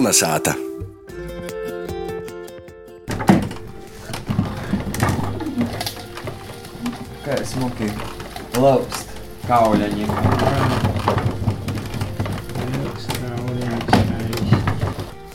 Kalnasāta! 0.00 0.54
Kā 7.20 7.36
smuki 7.44 7.90
laust 8.56 9.12
kauļaņi. 9.44 10.08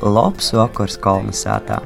Labs 0.02 0.50
vakars 0.58 0.98
Kalnasātā. 0.98 1.84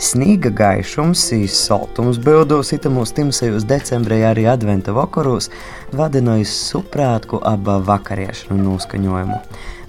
Sniega 0.00 0.48
gaišums, 0.56 1.20
īsts 1.36 1.68
saltums 1.68 2.16
bildos 2.24 2.72
itamos 2.72 3.12
timsajos 3.12 3.68
decembrī 3.68 4.22
arī 4.24 4.48
adventa 4.48 4.96
vakaros 4.96 5.52
vadinojas 5.92 6.56
suprātku 6.72 7.44
aba 7.44 7.76
vakariešanu 7.84 8.56
noskaņojumu. 8.70 9.42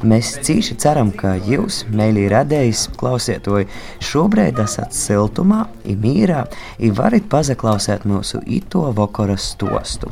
Mēs 0.05 0.35
cīši 0.45 0.75
ceram, 0.77 1.09
ka 1.09 1.31
jūs, 1.41 1.79
mēlī 1.89 2.27
radējis, 2.29 2.83
klausietoji, 2.99 3.65
šobrīd 4.05 4.59
esat 4.61 4.93
siltumā, 4.93 5.63
imīrā, 5.89 6.43
i 6.77 6.91
varat 6.93 7.25
pazaklausēt 7.31 8.05
mūsu 8.05 8.43
ito 8.45 8.83
vakara 8.93 9.33
stostu. 9.41 10.11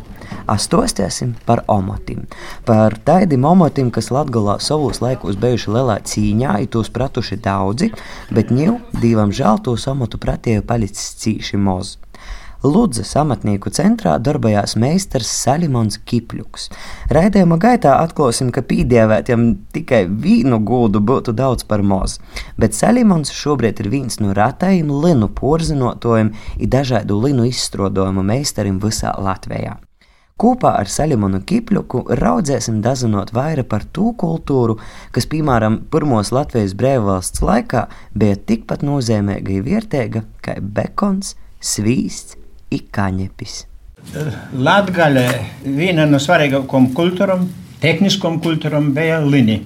Astostiesim 0.50 1.36
par 1.46 1.62
omotim. 1.70 2.24
Par 2.66 2.98
taidim 3.06 3.46
omotim, 3.46 3.92
kas 3.94 4.10
Latgalā 4.10 4.58
savos 4.58 5.04
laikos 5.06 5.38
bijuši 5.38 5.76
lielā 5.78 6.00
cīņā, 6.02 6.58
i 6.66 6.72
tos 6.72 6.90
pratuši 6.90 7.38
daudzi, 7.46 7.92
bet 8.34 8.50
ņev, 8.50 8.80
divam 9.06 9.30
žēl, 9.30 9.62
tos 9.70 9.86
omotu 9.92 10.18
pratēju 10.18 10.66
palicis 10.66 11.14
cīši 11.22 11.62
moz. 11.62 12.00
Ludzas 12.66 13.12
amatnieku 13.20 13.70
centrā 13.70 14.16
darbojās 14.18 14.74
meistars 14.82 15.30
Salimons 15.30 16.00
Kipļuks. 16.10 16.70
Raidījuma 17.14 17.60
gaitā 17.62 17.94
atklāsim, 18.02 18.50
ka 18.50 18.64
pīdēvētiem 18.66 19.44
tikai 19.76 20.06
vīnu 20.10 20.58
gūdu 20.66 21.02
būtu 21.06 21.36
daudz 21.38 21.68
par 21.70 21.84
moz, 21.86 22.18
bet 22.58 22.74
Salimons 22.74 23.34
šobrīd 23.36 23.84
ir 23.84 23.92
viens 23.94 24.18
no 24.18 24.34
ratajiem 24.34 24.90
linu 25.04 25.30
porzinotājiem 25.38 26.32
un 26.34 26.72
dažādu 26.74 27.20
linu 27.28 27.46
izstrādājumu 27.52 28.24
meistarim 28.26 28.80
visā 28.82 29.14
Latvijā. 29.22 29.76
Kopā 30.42 30.74
ar 30.82 30.90
Salimonu 30.92 31.40
Kipļuku 31.48 32.02
raudzēsim 32.20 32.82
dazinot 32.84 33.30
vairāk 33.36 33.70
par 33.72 33.86
to 33.96 34.10
kultūru, 34.20 34.80
kas, 35.16 35.30
piemēram, 35.32 35.84
pirmos 35.94 36.34
Latvijas 36.36 36.74
brīvvalsts 36.76 37.46
laikā 37.46 37.86
bija 38.18 38.42
tikpat 38.50 38.84
nozīmīga 38.84 39.60
un 39.62 39.70
vērtīga 39.70 40.26
kā 40.44 40.58
bekons, 40.60 41.38
svīsts 41.64 42.36
i 42.76 42.82
kaņepis. 42.96 43.56
Latgalē 44.54 45.28
viena 45.66 46.06
no 46.10 46.20
svarīgākajām 46.22 46.92
kultūram, 46.98 47.48
tehniskām 47.82 48.40
kultūram 48.44 48.92
bija 48.96 49.20
lini. 49.24 49.62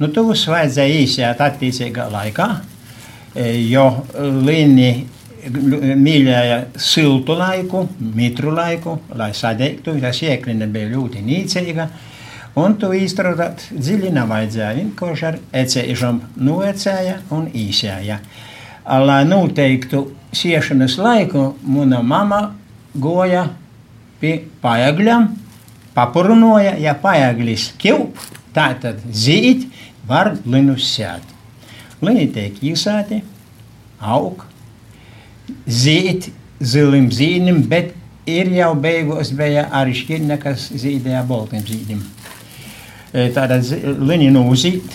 Nu, 0.00 0.08
tos 0.08 0.46
vajadzēja 0.48 1.00
īsēt 1.04 1.42
attiecīgā 1.44 2.06
laikā, 2.12 2.48
jo 3.68 3.86
lini 4.46 4.92
mīlēja 5.48 6.60
siltu 6.80 7.36
laiku, 7.36 7.84
mitru 8.16 8.52
laiku, 8.54 8.98
lai 9.16 9.32
sadegtu, 9.36 9.94
tas 10.00 10.22
iekļina 10.24 10.68
bija 10.72 10.92
ļoti 10.94 11.24
nīcīga. 11.24 11.88
Un 12.60 12.74
tu 12.80 12.90
izstrādāt 12.96 13.68
dziļi 13.70 14.10
nevajadzēja, 14.16 14.72
vienkārši 14.80 15.26
ar 15.28 15.36
ecējušam 15.60 16.16
noecēja 16.48 17.20
un 17.36 17.46
īsēja. 17.54 18.18
Lai 18.84 19.24
noteiktu 19.28 20.06
siešanas 20.32 20.96
laiku, 20.98 21.54
mana 21.62 22.02
mama 22.02 22.40
goja 22.94 23.46
pie 24.20 24.36
pājagļiem, 24.62 25.28
papurnoja, 25.94 26.76
ja 26.80 26.94
pājaglis 26.98 27.70
kilp, 27.80 28.18
tā 28.54 28.70
tad 28.80 29.02
zīt, 29.12 29.66
var 30.08 30.34
linus 30.46 30.88
sēt. 30.94 31.24
Lini 32.00 32.26
tiek 32.32 32.56
īsāti, 32.64 33.20
aug, 34.00 34.44
zīt 35.68 36.30
zilim 36.60 37.10
zīnim, 37.12 37.62
bet 37.68 37.94
ir 38.28 38.50
jau 38.54 38.72
beigos 38.78 39.32
bija 39.36 39.66
arī 39.76 39.94
šķirne, 39.96 40.38
kas 40.40 40.70
zīdēja 40.72 41.22
boltiem 41.28 41.64
zīdim. 41.66 42.02
Tātad 43.34 43.66
lini 43.98 44.30
nūzīt, 44.32 44.94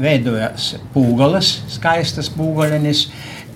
veidojās 0.00 0.74
pūgalas, 0.94 1.56
skaistas 1.72 2.28
pūgalenis, 2.32 3.06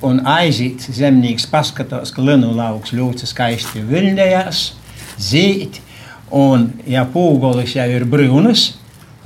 un 0.07 0.23
aiziet 0.29 0.87
zemnieks 0.97 1.47
paskatās, 1.51 2.13
ka 2.15 2.25
linu 2.25 2.55
lauks 2.57 2.95
ļoti 2.97 3.29
skaisti 3.29 3.85
viļņojās, 3.89 4.63
zīt, 5.21 5.81
un 6.33 6.71
ja 6.89 7.05
pūgolis 7.09 7.77
jau 7.77 7.89
ir 7.93 8.07
brūnas, 8.09 8.71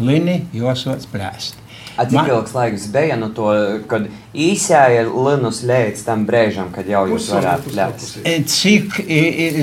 lini 0.02 0.42
josots 0.54 1.06
plēst. 1.10 1.60
Cik 1.94 2.26
ilgs 2.26 2.54
laiks 2.56 2.88
bija 2.90 3.14
no 3.14 3.28
to, 3.30 3.52
kad 3.86 4.08
īsāja 4.34 5.04
linus 5.06 5.60
līdz 5.62 6.00
tam 6.02 6.24
brīžam, 6.26 6.72
kad 6.74 6.88
jau 6.90 7.04
jūs 7.12 7.28
varētu 7.30 7.70
plēst? 7.70 8.16
Cik, 8.50 8.98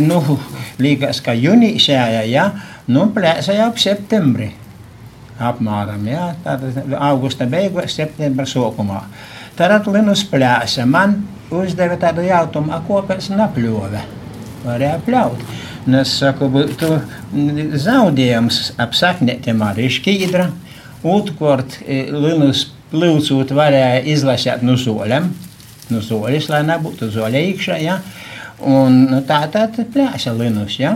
nu, 0.05 0.21
liekas, 0.79 1.19
ka 1.25 1.35
jūnijā, 1.35 2.05
ja, 2.31 2.47
nu, 2.87 3.09
plēsa 3.11 3.57
jau 3.57 3.67
ap 3.73 3.83
septembri. 3.83 4.53
Apmēram, 5.41 6.05
ja, 6.05 6.31
tātad 6.43 6.95
augusta 6.99 7.47
beigās, 7.49 7.95
septembra 7.97 8.45
sākumā. 8.45 9.01
Tad 9.57 9.87
Linus 9.89 10.23
plēsa. 10.29 10.85
Man 10.89 11.17
uzdeva 11.51 11.97
tādu 11.99 12.23
jautājumu, 12.25 12.77
ko 12.87 13.01
pēc 13.07 13.31
napļova. 13.33 14.03
Varēja 14.61 14.99
pļaut. 15.05 15.41
Un 15.87 15.97
es 15.97 16.13
saku, 16.19 16.49
tu 16.77 16.91
zaudējums 17.81 18.59
ap 18.81 18.93
saknētiem 18.97 19.63
arī 19.65 19.89
šķīdra. 19.89 20.45
Otrkārt, 21.09 21.79
Linus 21.87 22.67
plūcot 22.91 23.53
varēja 23.57 24.03
izlasīt 24.13 24.65
no 24.65 24.77
zoļiem. 24.77 25.31
No 25.91 26.01
zoļas, 26.05 26.51
lai 26.51 26.61
nebūtu 26.69 27.09
zoļa 27.11 27.41
iekšā. 27.49 27.79
Ja? 27.81 27.97
Un 28.61 29.07
nu, 29.09 29.23
tā 29.27 29.41
tad 29.51 29.79
plēsa 29.91 30.35
Linus. 30.37 30.77
Ja? 30.79 30.95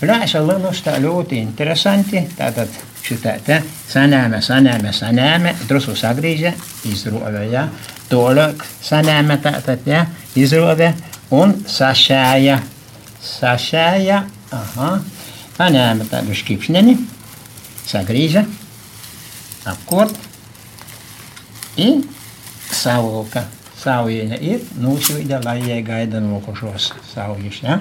Plēsa 0.00 0.40
Linus 0.46 0.84
tā 0.86 0.96
ļoti 1.02 1.42
interesanti. 1.42 2.22
Tātad 2.38 2.70
šitā 3.06 3.36
te 3.46 3.60
sanēme, 3.90 4.40
sanēme, 4.42 4.92
sanēme, 4.94 5.54
drusu 5.68 5.94
sagrīža, 5.98 6.52
izrove, 6.90 7.44
ja, 7.52 7.66
tolāk 8.10 8.64
sanēme 8.84 9.38
tātad, 9.42 9.86
ja, 9.86 10.04
izrove 10.38 10.92
un 11.34 11.54
sašēja, 11.70 12.58
sašēja, 13.26 14.22
aha, 14.56 14.90
panēme 15.58 16.06
tādu 16.10 16.34
škipšneni, 16.36 16.96
sagrīža, 17.86 18.46
apkort, 19.70 20.18
i 21.76 21.90
savuka, 22.72 23.46
saujieņa 23.82 24.38
ir, 24.42 24.62
nūšvīda, 24.82 25.42
lai 25.44 25.60
jie 25.62 25.80
gaida 25.86 26.22
nokošos 26.24 26.92
saujus, 27.12 27.62
ja. 27.62 27.80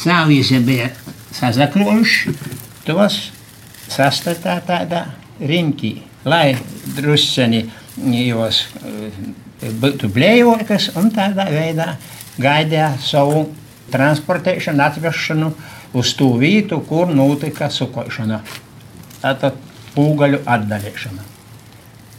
Saujus 0.00 0.50
bija 0.64 0.88
sazakrojuši, 1.36 2.34
tos 2.86 3.20
sastatā 3.90 4.58
tādā 4.66 5.04
riņķī, 5.40 5.92
lai 6.28 6.56
drusceni 6.96 7.64
jos 8.00 8.64
būtu 9.60 10.10
blējokas 10.14 10.92
un 11.00 11.10
tādā 11.14 11.48
veidā 11.52 11.94
gaidīja 12.40 12.94
savu 13.02 13.48
transportēšanu, 13.90 14.84
atvešanu 14.84 15.50
uz 15.98 16.14
to 16.16 16.30
vietu, 16.38 16.78
kur 16.86 17.10
notika 17.10 17.70
sukošana. 17.72 18.40
Tātad 19.20 19.58
pūgaļu 19.96 20.44
atdalīšana. 20.48 21.26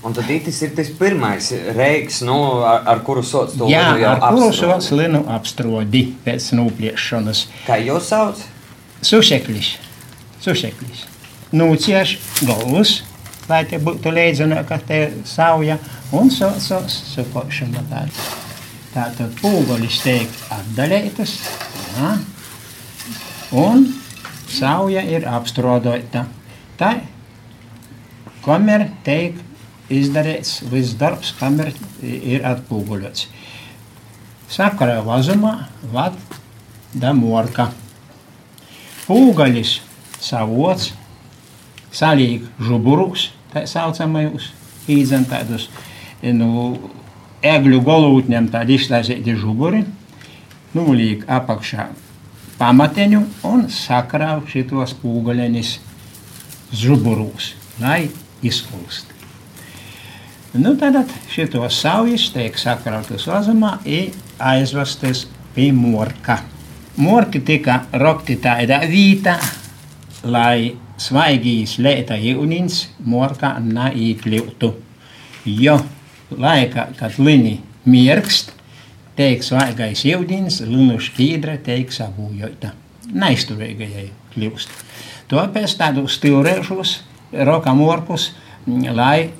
Un 0.01 0.15
tad 0.17 0.31
tas 0.45 0.61
ir 0.65 0.71
tas 0.73 0.89
pirmais 0.97 1.51
reiks, 1.77 2.23
nu, 2.25 2.35
ar, 2.65 2.81
ar 2.89 3.03
kuru 3.05 3.21
sots 3.25 3.53
to 3.57 3.69
Jā, 3.69 3.91
linu 3.93 4.07
ar 4.09 4.23
kuru 4.33 4.49
sots 4.57 4.89
linu 4.97 5.21
apstrodi 5.29 6.07
pēc 6.25 6.49
nopliešanas. 6.57 7.45
Kā 7.67 7.77
jūs 7.85 8.09
sauc? 8.09 8.41
Sušeklis. 9.05 9.75
Sušeklis. 10.41 11.05
Nūcieš 11.51 12.15
galvus, 12.47 13.01
lai 13.49 13.65
te 13.67 13.79
būtu 13.81 14.13
leidzina, 14.13 14.61
ka 14.67 14.77
te 14.87 15.01
sauja, 15.27 15.77
un 16.15 16.31
so, 16.31 16.51
so, 16.63 16.79
sukošana 16.87 17.83
tāda. 17.89 18.29
Tātad 18.91 19.35
pūgolis 19.39 20.01
tiek 20.03 20.31
atdalētas, 20.51 21.37
jā, 21.95 22.09
un 23.55 23.85
sauja 24.51 25.03
ir 25.07 25.27
apstrodota. 25.31 26.25
Tā, 26.79 26.91
kamēr 28.43 28.89
tiek 29.05 29.39
izdarīts 29.91 30.61
viss 30.71 30.95
darbs, 30.99 31.31
kamēr 31.39 31.71
ir 32.03 32.43
atpūguļots. 32.47 33.27
Sakarā 34.51 34.99
vazumā 35.07 35.53
vad 35.93 36.17
da 36.91 37.13
morka. 37.15 37.69
Pūgaļis 39.05 39.77
savots, 40.21 40.91
salīg 41.91 42.47
žuburus, 42.61 43.29
tā 43.53 43.65
saucamajus, 43.67 44.51
īdzen 44.91 45.27
tādus, 45.29 45.69
nu, 46.23 46.77
egļu 47.41 47.81
golūtņiem 47.85 48.49
tādi 48.53 48.77
izslēzīti 48.79 49.35
žuburi, 49.39 49.83
nulīg 50.77 51.25
apakšā 51.29 51.89
pamateņu 52.61 53.21
un 53.49 53.65
sakrāv 53.73 54.45
šitos 54.51 54.93
pūgaļenis 55.01 55.77
žuburūs, 56.77 57.55
lai 57.81 58.05
izkulst. 58.45 59.09
Nu, 60.53 60.75
tad 60.75 60.99
šitos 61.31 61.79
saujas 61.79 62.27
tiek 62.33 62.57
sakrautas 62.59 63.25
vazumā 63.29 63.77
un 63.87 64.11
aizvestas 64.51 65.25
pie 65.55 65.71
morka. 65.71 66.41
Morki 66.99 67.39
tika 67.47 67.85
rokti 67.95 68.35
tādā 68.43 68.81
vietā, 68.91 69.37
lai 70.27 70.75
svaigīs 71.01 71.77
lēta 71.81 72.17
jūnins 72.19 72.85
morkā 73.05 73.55
neīkļūtu. 73.65 74.71
Jo 75.49 75.79
laikā, 76.31 76.91
kad 76.99 77.17
lini 77.19 77.57
mirkst, 77.89 78.53
teik 79.17 79.43
svaigais 79.45 80.05
jūdins, 80.05 80.61
linu 80.65 80.99
šķīdra 81.01 81.57
teik 81.65 81.93
savūjota. 81.95 82.75
Neizturīgajai 83.11 84.07
kļūst. 84.35 84.71
Tāpēc 85.31 85.75
tādu 85.79 86.05
stilrēšos, 86.11 86.95
roka 87.47 87.73
morkus, 87.75 88.31
lai 88.67 89.31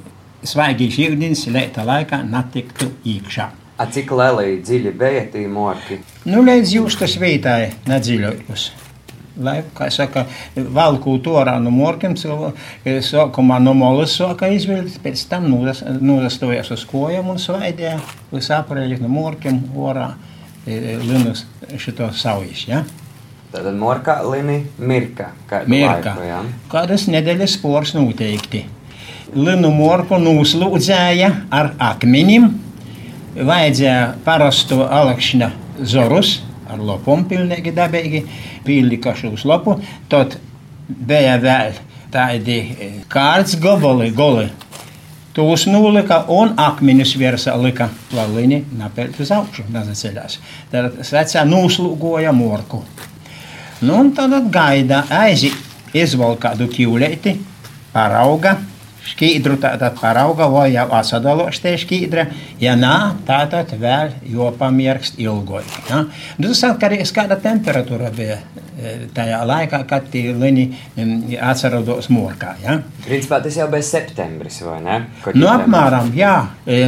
svaigīs 0.48 0.98
jūdins 1.00 1.46
lēta 1.52 1.86
laikā 1.88 2.24
netiktu 2.28 2.92
iekšā. 3.06 3.52
A 3.82 3.88
cik 3.90 4.12
lieli 4.14 4.60
dziļi 4.62 4.92
bija 4.98 5.26
tie 5.34 5.48
morki? 5.50 5.98
Nu, 6.30 6.44
līdz 6.46 6.76
jūs 6.76 7.00
tas 7.00 7.16
vītāji 7.22 7.72
nedziļojos. 7.90 8.68
Lai, 9.40 9.62
kā 9.72 9.88
saka, 9.94 10.26
valku 10.76 11.14
torā 11.24 11.54
no 11.64 11.72
morkiem, 11.72 12.18
sākumā 12.20 13.62
no 13.64 13.72
molas 13.78 14.18
sāka 14.20 14.50
izvilkt, 14.52 14.98
pēc 15.04 15.24
tam 15.32 15.48
nodastojas 16.04 16.74
uz 16.76 16.84
kojām 16.90 17.30
un 17.32 17.40
svaidīja 17.40 17.96
līdz 18.34 18.50
aprēļi 18.58 19.00
no 19.00 19.12
morkiem 19.12 19.62
orā 19.80 20.10
linus 20.68 21.46
šito 21.80 22.12
saujas, 22.12 22.66
ja? 22.68 22.84
Tātad 23.52 23.76
morkā 23.76 24.20
lini 24.24 24.62
mirka. 24.80 25.32
Mirka. 25.68 26.14
Laiku, 26.14 26.28
ja? 26.28 26.44
Kādas 26.72 27.08
nedēļas 27.12 27.58
spors 27.58 27.96
noteikti. 27.96 28.66
Linu 29.36 29.72
morku 29.72 30.20
nūslūdzēja 30.20 31.32
ar 31.56 31.74
akmenim, 31.80 32.52
vajadzēja 33.36 34.08
parastu 34.28 34.84
alakšņa 34.84 35.52
zorus 35.88 36.42
ar 36.72 36.82
lopom 36.82 37.26
pilnīgi 37.30 37.74
dabīgi, 37.76 38.24
pīlika 38.66 39.14
šos 39.18 39.46
lopu, 39.50 39.78
tad 40.12 40.38
bija 40.88 41.38
vēl 41.42 41.78
tādi 42.12 42.60
kārts 43.12 43.58
goboli, 43.62 44.12
goli. 44.16 44.50
Tūs 45.32 45.64
nulika 45.72 46.26
un 46.36 46.58
akmeņus 46.60 47.14
virsā 47.16 47.54
lika 47.56 47.88
lalini 48.12 48.66
napelt 48.76 49.16
uz 49.24 49.30
augšu, 49.32 49.64
nazaceļās. 49.72 50.40
Tad 50.74 50.98
svecā 51.08 51.46
nūslūgoja 51.48 52.34
morku. 52.36 52.82
Nu, 53.82 53.96
un 53.96 54.12
tad 54.14 54.36
gaida 54.52 55.06
aizi 55.22 55.54
izvalk 55.96 56.44
kādu 56.44 56.68
kīvlēti, 56.72 57.38
parauga, 57.96 58.58
šķīdru 59.08 59.58
tātad 59.62 59.96
parauga, 59.98 60.46
vai 60.52 60.68
jau 60.76 60.86
atsadaloš 60.94 61.60
tie 61.64 61.74
šķīdra, 61.82 62.26
ja 62.62 62.76
nā, 62.78 63.16
tātad 63.28 63.74
vēl 63.82 64.14
jopamierkst 64.30 65.18
ilgoji. 65.22 65.66
Ja? 65.90 66.04
Nu, 66.38 66.52
tas 66.52 66.62
atkarīgs, 66.70 67.14
kāda 67.16 67.40
temperatūra 67.42 68.12
bija 68.14 68.38
tajā 69.16 69.42
laikā, 69.46 69.82
kad 69.90 70.08
tie 70.14 70.32
lini 70.38 70.68
atsarados 71.42 72.10
morkā. 72.14 72.56
Ja? 72.64 72.78
Principā 73.06 73.42
tas 73.44 73.58
jau 73.58 73.68
bija 73.74 73.86
septembris, 73.90 74.62
vai 74.66 74.80
ne? 74.86 75.02
Kad 75.26 75.38
nu, 75.38 75.50
apmēram, 75.50 76.14
jā. 76.18 76.38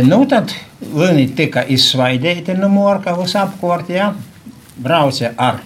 Nu, 0.07 0.23
tad 0.29 0.53
lini 0.93 1.27
tika 1.37 1.65
izsvaidēti 1.65 2.55
no 2.57 2.69
morka 2.73 3.17
uz 3.19 3.35
apkort, 3.39 3.89
ja? 3.93 4.13
Brauca 4.77 5.33
ar 5.37 5.61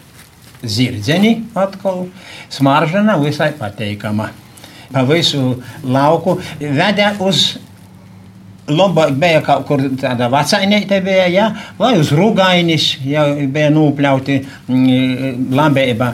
zirdzeni 0.64 1.38
atkal, 1.56 2.08
smaržana 2.52 3.16
visai 3.22 3.54
pateikama 3.56 4.32
pa 4.92 5.06
visu 5.08 5.56
lauku, 5.84 6.38
veda 6.60 7.14
uz 7.20 7.58
Labāk 8.68 9.14
bija 9.16 9.40
kaut 9.46 9.64
kur 9.64 9.80
tāda 9.96 10.28
vecainīte, 10.28 10.98
bija, 11.00 11.28
ja, 11.32 11.46
vai 11.80 11.94
uz 12.02 12.10
rugainis, 12.12 12.98
ja 13.08 13.24
bija 13.48 13.70
nopļauti 13.72 14.42
mm, 14.44 15.46
labība 15.56 16.10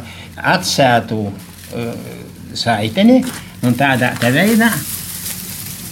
atsētu 0.53 1.17
uh, 1.25 2.11
saiteni, 2.53 3.23
un 3.65 3.73
tādā 3.79 4.11
te 4.21 4.29
veidā 4.35 4.69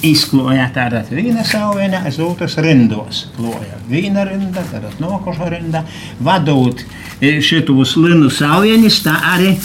izkloja 0.05 0.67
tāda 0.73 1.01
viena 1.09 1.43
sauviena, 1.45 2.03
es 2.09 2.19
otras 2.21 2.57
rindos 2.61 3.25
kloja. 3.35 3.77
Viena 3.89 4.25
rinda, 4.25 4.63
tad 4.71 4.85
nokoša 5.01 5.49
rinda, 5.53 5.83
vadot 6.21 6.81
šitos 7.21 7.95
linu 8.01 8.29
sauvienis, 8.33 9.01
tā 9.05 9.17
arī 9.33 9.55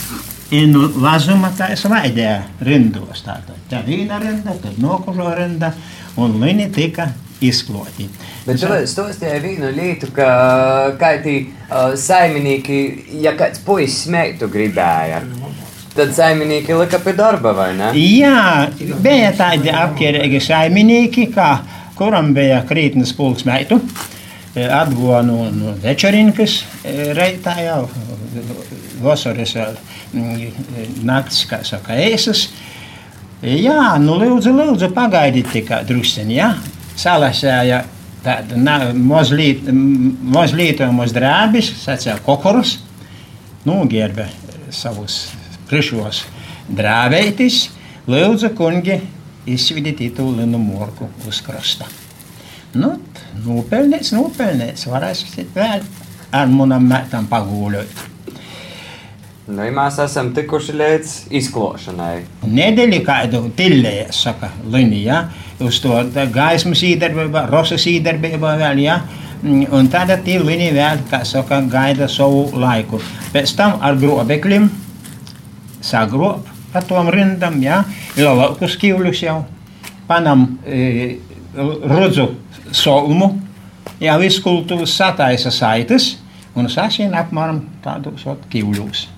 nu, 0.50 0.88
vazuma 1.02 1.50
taisa 1.56 1.90
vaidē 1.90 2.30
rindos. 2.66 3.22
Tātad 3.26 3.58
tā 3.70 3.82
viena 3.86 4.18
rinda, 4.22 4.54
tad 4.62 4.78
nokužo 4.82 5.30
rinda, 5.34 5.72
un 6.16 6.38
lini 6.42 6.68
tika 6.72 7.10
izkloti. 7.44 8.08
Bet 8.46 8.60
tu 8.62 8.70
stostīji 8.88 9.40
vienu 9.42 9.70
lietu, 9.74 10.10
ka 10.16 10.28
kā 11.00 11.16
tī 11.24 11.36
uh, 11.42 11.92
saimnieki, 11.98 12.80
ja 13.24 13.34
kāds 13.36 13.60
puisis 13.66 14.06
meitu 14.12 14.48
gribēja, 14.52 15.20
tad 15.96 16.14
saimnieki 16.16 16.78
lika 16.78 17.00
pie 17.02 17.16
darba, 17.18 17.52
vai 17.56 17.72
ne? 17.76 17.90
Jā, 17.98 18.70
bija 19.02 19.34
tādi 19.36 19.72
apkerīgi 19.74 20.40
saimnieki, 20.46 21.28
kā 21.34 21.50
kuram 21.98 22.32
bija 22.36 22.62
krītnes 22.68 23.12
pulks 23.16 23.44
meitu, 23.48 23.80
atguva 24.56 25.20
no, 25.26 25.50
no 25.52 25.74
večerinkas 25.82 26.62
reitā 27.16 27.58
jau 27.60 27.82
vasaras 29.02 29.54
vēl 29.56 29.76
naktis, 31.06 31.44
kā 31.50 31.60
saka, 31.66 31.96
ēsas. 32.06 32.46
Jā, 33.44 33.96
nu 34.00 34.16
lūdzu, 34.20 34.52
lūdzu, 34.56 34.90
pagaidiet 34.96 35.50
tikai 35.52 35.82
drusciņi, 35.88 36.36
ja? 36.38 36.54
Salasēja 36.96 37.82
tāda 38.24 38.56
mazliet, 38.96 39.68
mazliet 40.36 40.80
maz 40.96 41.12
drābis, 41.14 41.68
sacīja 41.82 42.16
kokorus, 42.24 42.78
nu, 43.68 43.82
gerbe 43.90 44.26
savus 44.74 45.26
prišos 45.68 46.24
drāvētis, 46.72 47.66
lūdzu, 48.10 48.50
kungi, 48.56 48.98
izsvidiet 49.46 50.02
itu 50.08 50.26
linu 50.32 50.58
morku 50.58 51.10
uz 51.28 51.42
krasta. 51.44 51.86
Nu, 52.76 52.96
nopelnīts, 53.44 54.12
nopelnīts, 54.16 54.88
varēs 54.90 55.22
vēl 55.54 55.86
ar 56.34 56.50
manam 56.50 56.88
mētam 56.90 57.28
pagūļot. 57.30 58.15
Nu, 59.46 59.62
mēs 59.70 60.00
esam 60.02 60.32
tikuši 60.34 60.72
līdz 60.74 61.10
izklošanai. 61.38 62.24
Nedēļa 62.50 62.98
kādu 63.06 63.44
tillēja, 63.54 64.08
saka 64.10 64.48
Linija, 64.74 65.20
uz 65.62 65.78
to 65.84 66.00
gaismas 66.34 66.82
īdarbībā, 66.82 67.44
rosas 67.52 67.86
īdarbībā 67.86 68.56
vēl, 68.58 68.82
ja? 68.82 68.98
Un 69.46 69.86
tad 69.92 70.10
tie 70.26 70.40
līnija 70.42 70.74
vēl, 70.74 71.06
kā 71.12 71.22
saka, 71.22 71.60
gaida 71.70 72.10
savu 72.10 72.48
laiku. 72.58 72.98
Pēc 73.30 73.54
tam 73.54 73.78
ar 73.86 73.94
grobekļiem 74.02 74.66
sagrob 75.78 76.50
pa 76.74 76.82
tom 76.82 77.14
rindam, 77.14 77.62
ja? 77.62 77.84
Laukus 78.18 78.74
kīvļus 78.82 79.24
jau, 79.28 79.40
panam 80.10 80.56
e, 80.66 81.20
rudzu 81.54 82.32
solmu, 82.74 83.36
jau 84.02 84.22
izkultūras 84.26 84.98
sataisa 84.98 85.54
saites, 85.54 86.16
un 86.58 86.66
sasien 86.66 87.14
apmēram 87.14 87.62
tādus 87.86 88.26
kīvļus 88.50 89.12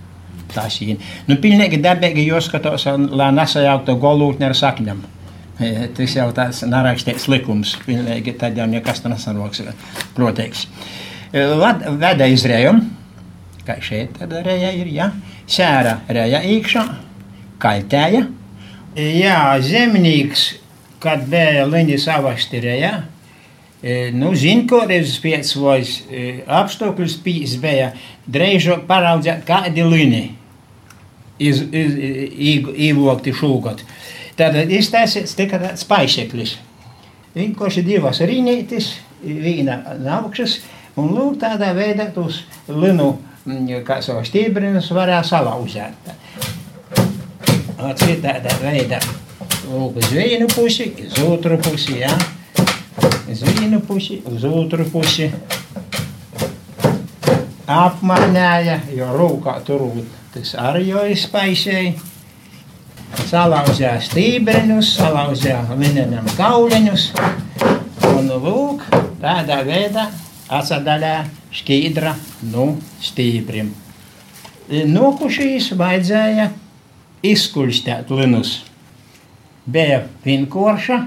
tašīni. 0.54 0.98
Nu, 1.28 1.36
pilnīgi 1.42 1.80
dabīgi 1.84 2.28
jāskatās, 2.30 2.88
lai 3.10 3.30
nesajauktu 3.36 3.96
golūtni 4.00 4.48
ar 4.48 4.56
sakņam. 4.58 5.06
E, 5.58 5.88
tas 5.90 6.12
jau 6.14 6.28
tāds 6.34 6.60
narakstīts 6.70 7.26
likums. 7.30 7.74
Pilnīgi 7.82 8.36
tad 8.38 8.58
jau 8.58 8.68
nekas 8.70 9.02
nesanāks, 9.02 9.64
protams. 10.14 10.66
E, 11.32 11.42
veda 11.98 12.28
izrējumu, 12.30 12.84
kā 13.66 13.80
šeit 13.82 14.14
tad 14.20 14.36
reja 14.46 14.70
ir, 14.78 14.92
ja? 14.94 15.10
Sēra 15.50 15.98
reja 16.14 16.44
iekšā, 16.46 16.84
kaitēja. 17.62 18.28
Jā, 18.98 19.40
zemnieks, 19.62 20.48
kad 21.02 21.26
bija 21.30 21.66
liņas 21.66 22.06
avasti 22.14 22.62
reja, 22.62 22.94
e, 23.82 24.12
Nu, 24.14 24.32
zinu, 24.38 24.64
kādreiz 24.70 25.18
pēc 25.22 25.52
vairs 25.58 25.98
apstākļus 26.46 27.18
pīs 27.22 27.58
bija 27.62 27.92
drēžo 28.30 28.80
paraudzēt 28.86 29.42
kādi 29.46 29.84
līniji 29.86 30.37
iz, 31.38 31.62
iz, 31.72 31.98
ievokti 32.88 33.34
šūgot. 33.36 33.84
Tad 34.38 34.56
iztaisīts 34.70 35.36
tikai 35.38 35.60
tāds 35.62 35.86
paišeklis. 35.88 36.56
Vienkārši 37.38 37.84
divas 37.86 38.20
rīnītes, 38.24 38.92
viena 39.22 39.80
navkšas, 39.98 40.58
un 40.98 41.12
lūk 41.14 41.38
tādā 41.42 41.72
veidā 41.76 42.08
tos 42.14 42.42
linu, 42.68 43.12
mm, 43.44 43.82
kā 43.86 44.00
savu 44.02 44.24
stībrinus 44.26 44.90
varēja 44.94 45.24
salauzēt. 45.26 46.12
Atsit 47.78 48.22
tādā 48.24 48.54
veidā. 48.62 48.98
Lūk, 49.68 49.98
uz 50.00 50.10
vienu 50.14 50.48
pusi, 50.50 50.88
uz 51.04 51.18
otru 51.26 51.58
pusi, 51.62 52.00
jā. 52.00 52.14
Uz 53.28 53.42
vienu 53.44 53.82
pusi, 53.84 54.22
uz 54.26 54.46
otru 54.48 54.86
pusi. 54.90 55.28
Apmainēja, 57.68 58.78
jo 58.96 59.06
rūkā 59.12 59.58
turbūt 59.66 60.14
tas 60.32 60.54
arī 60.56 60.86
jau 60.88 61.02
izpaisēja. 61.12 61.92
Salauzēja 63.28 63.98
stībeņus, 64.04 64.94
salauzēja 64.96 65.76
linenam 65.76 66.24
kauliņus, 66.36 67.04
nu 68.24 68.38
lūk, 68.40 68.86
tādā 69.20 69.60
veidā 69.68 70.06
atsadalē 70.48 71.12
šķīdra 71.52 72.14
no 72.52 72.70
stīpriem. 73.04 73.70
Nokušīs 74.88 75.70
vajadzēja 75.76 76.50
izkuļstēt 77.28 78.12
linus. 78.16 78.58
Bija 79.68 80.06
pinkorša, 80.24 81.02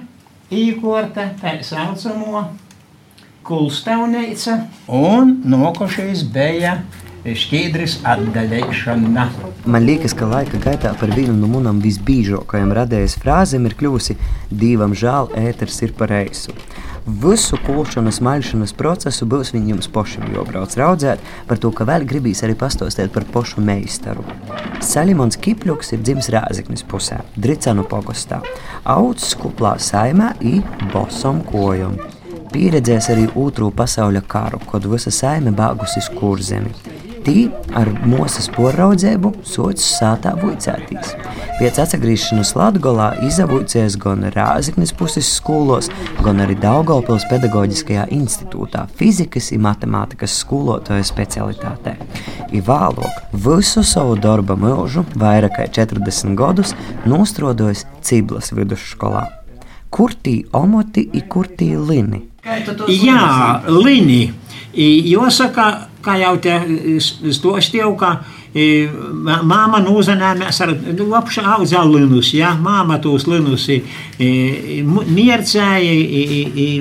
īkorta, 0.53 1.31
tā 1.41 1.57
saucamo 1.65 2.49
kulstauneica, 3.47 4.57
un 4.87 5.37
nokušīs 5.49 6.25
bija 6.33 6.79
šķīdris 7.21 7.99
atdaļēšana. 8.07 9.25
Man 9.69 9.85
liekas, 9.85 10.15
ka 10.17 10.25
laika 10.25 10.57
gaitā 10.61 10.93
par 10.97 11.11
vienu 11.13 11.35
no 11.37 11.49
manām 11.51 11.81
visbīžākajām 11.83 12.73
radējas 12.73 13.19
frāzēm 13.21 13.67
ir 13.69 13.75
kļuvusi 13.77 14.17
Dievam 14.49 14.95
žēl, 14.97 15.29
ēters 15.37 15.77
ir 15.85 15.93
par 15.97 16.13
eisu. 16.17 16.55
Visu 17.01 17.57
kulšanas, 17.65 18.19
maļšanas 18.21 18.73
procesu 18.77 19.25
būs 19.29 19.53
viņam 19.55 19.81
pašam 19.93 20.27
jābrauc 20.35 20.75
raudzēt, 20.77 21.21
par 21.49 21.57
to, 21.61 21.71
ka 21.73 21.85
vēl 21.89 22.05
gribīs 22.09 22.43
arī 22.45 22.53
pastostēt 22.57 23.13
par 23.13 23.25
pašu 23.33 23.61
meistaru. 23.65 24.25
Salimons 24.85 25.37
Kipļuks 25.41 25.95
ir 25.95 26.05
dzimis 26.05 26.29
Rāziknis 26.33 26.85
pusē, 26.85 27.23
Dricanu 27.37 27.85
pogostā, 27.89 28.41
audzis 28.85 29.33
kuplā 29.37 29.77
saimē 29.81 30.35
i 30.45 30.59
bosom 30.93 31.41
kojom. 31.49 31.97
Pieredzējis 32.51 33.05
arī 33.13 33.29
otro 33.39 33.69
pasaules 33.71 34.25
karu, 34.27 34.59
kad 34.67 34.83
visa 34.91 35.11
saime 35.13 35.53
bāgusi 35.55 36.01
uz 36.01 36.09
kurzemi. 36.17 36.73
Tī 37.21 37.45
ar 37.77 37.87
mūsu 38.09 38.41
sporraudzību 38.41 39.29
socis 39.45 39.85
sātā 39.99 40.33
vuicētīs. 40.41 41.11
Pēc 41.59 41.77
atgriešanās 41.83 42.55
Latvijā 42.57 43.11
izavocies 43.27 43.95
gan 44.01 44.25
Rāzaknis 44.33 44.91
puses 44.97 45.29
skolos, 45.29 45.91
gan 46.25 46.41
arī 46.41 46.57
Daugopils 46.59 47.27
pedagoģiskajā 47.29 48.07
institūtā 48.17 48.87
fizikas 48.97 49.51
un 49.53 49.61
matemātikas 49.67 50.39
skolotāja 50.41 51.05
specialitātē. 51.07 51.93
I 52.51 52.63
vēlāk 52.65 53.37
visu 53.45 53.85
savu 53.85 54.17
darba 54.17 54.57
mūžu, 54.57 55.05
vairāk 55.13 55.59
kā 55.59 55.69
40 55.77 56.33
gadus, 56.41 56.73
nostrodojis 57.05 57.85
Ciblas 58.01 58.51
vidusskolā. 58.57 59.27
Kur 59.93 60.17
tī 60.25 60.39
omoti 60.57 61.05
un 61.13 61.29
kur 61.29 61.47
tī 61.47 61.75
lini? 61.77 62.30
Jā, 62.41 63.61
lini. 63.69 64.33
Jāsaka, 64.73 65.65
kā 66.01 66.15
jau 66.17 66.37
te 66.41 66.55
stostīju, 67.29 67.91
ka 67.99 68.15
māma 69.45 69.81
nūzanājās 69.83 70.61
ar 70.63 70.71
lapšu 70.97 71.43
audzā 71.45 71.83
linus, 71.85 72.31
ja, 72.33 72.55
māma 72.57 72.97
tos 73.03 73.27
linus 73.29 73.67
miercēja, 74.17 75.91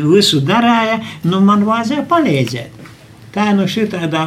visu 0.07 0.41
darāja, 0.41 1.01
nu 1.25 1.41
man 1.45 1.67
vajadzēja 1.69 2.07
palīdzēt. 2.09 2.79
Tā 3.35 3.53
nu 3.55 3.69
šitādā 3.71 4.25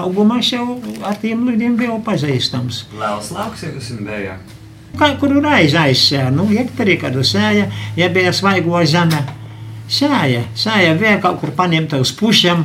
augumā 0.00 0.40
jau 0.42 0.80
ar 1.06 1.18
tiem 1.22 1.44
lidiem 1.46 1.76
biju 1.78 2.00
pazīstams. 2.06 2.86
Liels 2.98 3.30
lauks 3.36 3.62
jums 3.62 3.92
bija? 4.00 4.38
Kā 4.98 5.12
kuru 5.20 5.38
reizi 5.44 5.76
aizsēja, 5.78 6.32
nu, 6.34 6.48
hektarī 6.50 6.96
kādu 6.98 7.22
sēja, 7.22 7.68
ja 7.98 8.08
bija 8.10 8.32
svaigo 8.34 8.80
zeme. 8.90 9.39
Sēja, 9.90 10.44
sēja 10.54 10.94
bija 10.98 11.18
kaut 11.22 11.40
kur 11.42 11.50
paņemta 11.56 11.98
uz 11.98 12.12
pušiem, 12.14 12.62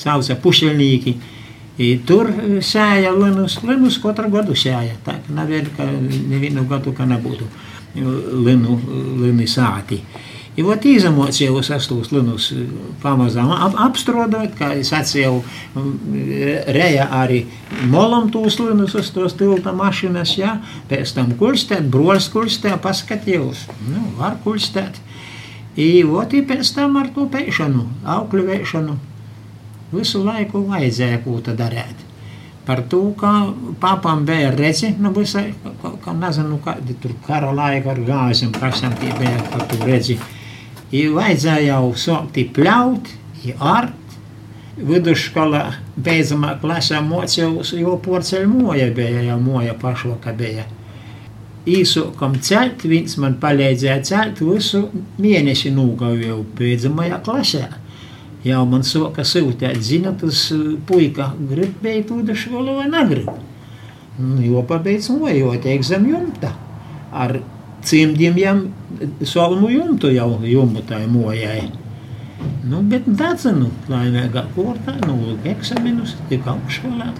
sauca 0.00 0.36
pušelnīki. 0.42 1.14
I 1.74 1.88
tur 2.06 2.30
sēja 2.62 3.10
linus, 3.14 3.58
linus 3.66 3.98
katru 4.02 4.30
gadu 4.30 4.54
sēja. 4.58 4.94
Tā 5.06 5.16
ka 5.22 5.34
nevienu, 5.34 5.70
ka 5.76 5.86
nevienu 5.86 6.66
gadu, 6.70 6.94
ka 6.94 7.06
nebūtu 7.06 7.48
linu, 7.94 8.78
lini 9.22 9.46
sāti. 9.50 10.00
I 10.54 10.62
vot 10.62 10.84
izemocījos 10.86 11.72
es 11.74 11.88
tos 11.90 12.12
linus 12.14 12.52
pamazām 13.02 13.50
ap, 13.50 13.74
apstrodot, 13.88 14.52
kā 14.54 14.70
es 14.78 14.92
atsēju 14.94 15.40
reja 16.76 17.08
arī 17.22 17.40
molam 17.90 18.28
tos 18.30 18.60
linus 18.62 18.94
uz 18.98 19.10
tos 19.14 19.34
tilta 19.34 19.74
mašinas, 19.74 20.36
jā, 20.38 20.60
pēc 20.90 21.16
tam 21.16 21.34
kulstēt, 21.40 21.88
brols 21.90 22.30
kulstē, 22.30 22.76
paskatījos, 22.82 23.66
nu, 23.88 24.04
var 24.20 24.38
kulstēt. 24.46 25.02
I 25.74 26.04
vot 26.06 26.30
i 26.34 26.44
pēc 26.46 26.70
tam 26.76 27.00
ar 27.00 27.08
to 27.14 27.26
pēšanu, 27.30 27.88
aukļu 28.06 28.46
vēšanu 28.46 28.94
visu 29.94 30.22
laiku 30.24 30.64
vajadzēja 30.68 31.22
ko 31.24 31.38
tad 31.44 31.58
darīt. 31.60 32.02
Par 32.64 32.80
to, 32.88 33.00
ka 33.20 33.30
papam 33.80 34.22
bija 34.24 34.52
redzi, 34.54 34.94
nu 34.98 35.10
visai, 35.12 35.50
ka, 35.82 35.90
ka 36.04 36.14
nezinu, 36.16 36.56
kādi 36.64 36.96
tur 37.02 37.12
kara 37.26 37.50
laika 37.52 37.92
ar 37.92 38.00
gāzēm, 38.06 38.54
kas 38.56 38.80
tam 38.80 38.94
tie 39.00 39.12
bija 39.18 39.42
par 39.52 39.66
to 39.68 39.80
redzi. 39.84 40.16
I 40.94 41.04
vajadzēja 41.12 41.74
jau 41.74 41.92
sākt 41.98 42.40
pļaut, 42.56 43.12
art. 43.60 44.00
Vidusskolā 44.74 45.60
beidzamā 46.02 46.56
klasē 46.58 46.98
mocījos, 47.04 47.76
jo 47.78 47.92
porceļu 48.02 48.48
moja 48.50 48.88
bija, 48.90 49.20
jau 49.28 49.36
moja 49.38 49.76
pašvaka 49.78 50.32
bija. 50.34 50.64
Īsākam 51.64 52.34
celt, 52.44 52.82
viens 52.84 53.16
man 53.16 53.38
palīdzēja 53.40 54.02
celt 54.04 54.42
visu 54.44 54.82
mēnesi 55.16 55.72
nūgavēju 55.72 56.42
beidzamajā 56.58 57.22
klasē 57.24 57.64
jau 58.44 58.64
man 58.68 58.84
sāka 58.84 59.24
sūtīt, 59.26 59.80
zina, 59.84 60.12
tas 60.20 60.46
puika 60.88 61.30
grib 61.48 61.78
beigt 61.82 62.12
vidusskolu 62.12 62.78
vai 62.78 62.88
negrib. 62.92 63.30
Nu, 64.18 64.38
jo 64.44 64.62
pabeidz 64.68 65.08
mojot, 65.10 65.64
eksam 65.74 66.06
jumta. 66.06 66.52
Ar 67.14 67.38
cimdiem 67.84 68.36
jām 68.38 68.60
solmu 69.26 69.72
jumtu 69.72 70.12
jau 70.14 70.36
jumutai 70.46 71.04
mojai. 71.10 71.64
Nu, 72.68 72.82
bet 72.90 73.06
dadzinu, 73.08 73.70
laimēgā 73.88 74.44
kortā, 74.54 74.94
nu, 75.08 75.36
eksaminus, 75.48 76.14
tik 76.28 76.46
augšskolā. 76.50 77.10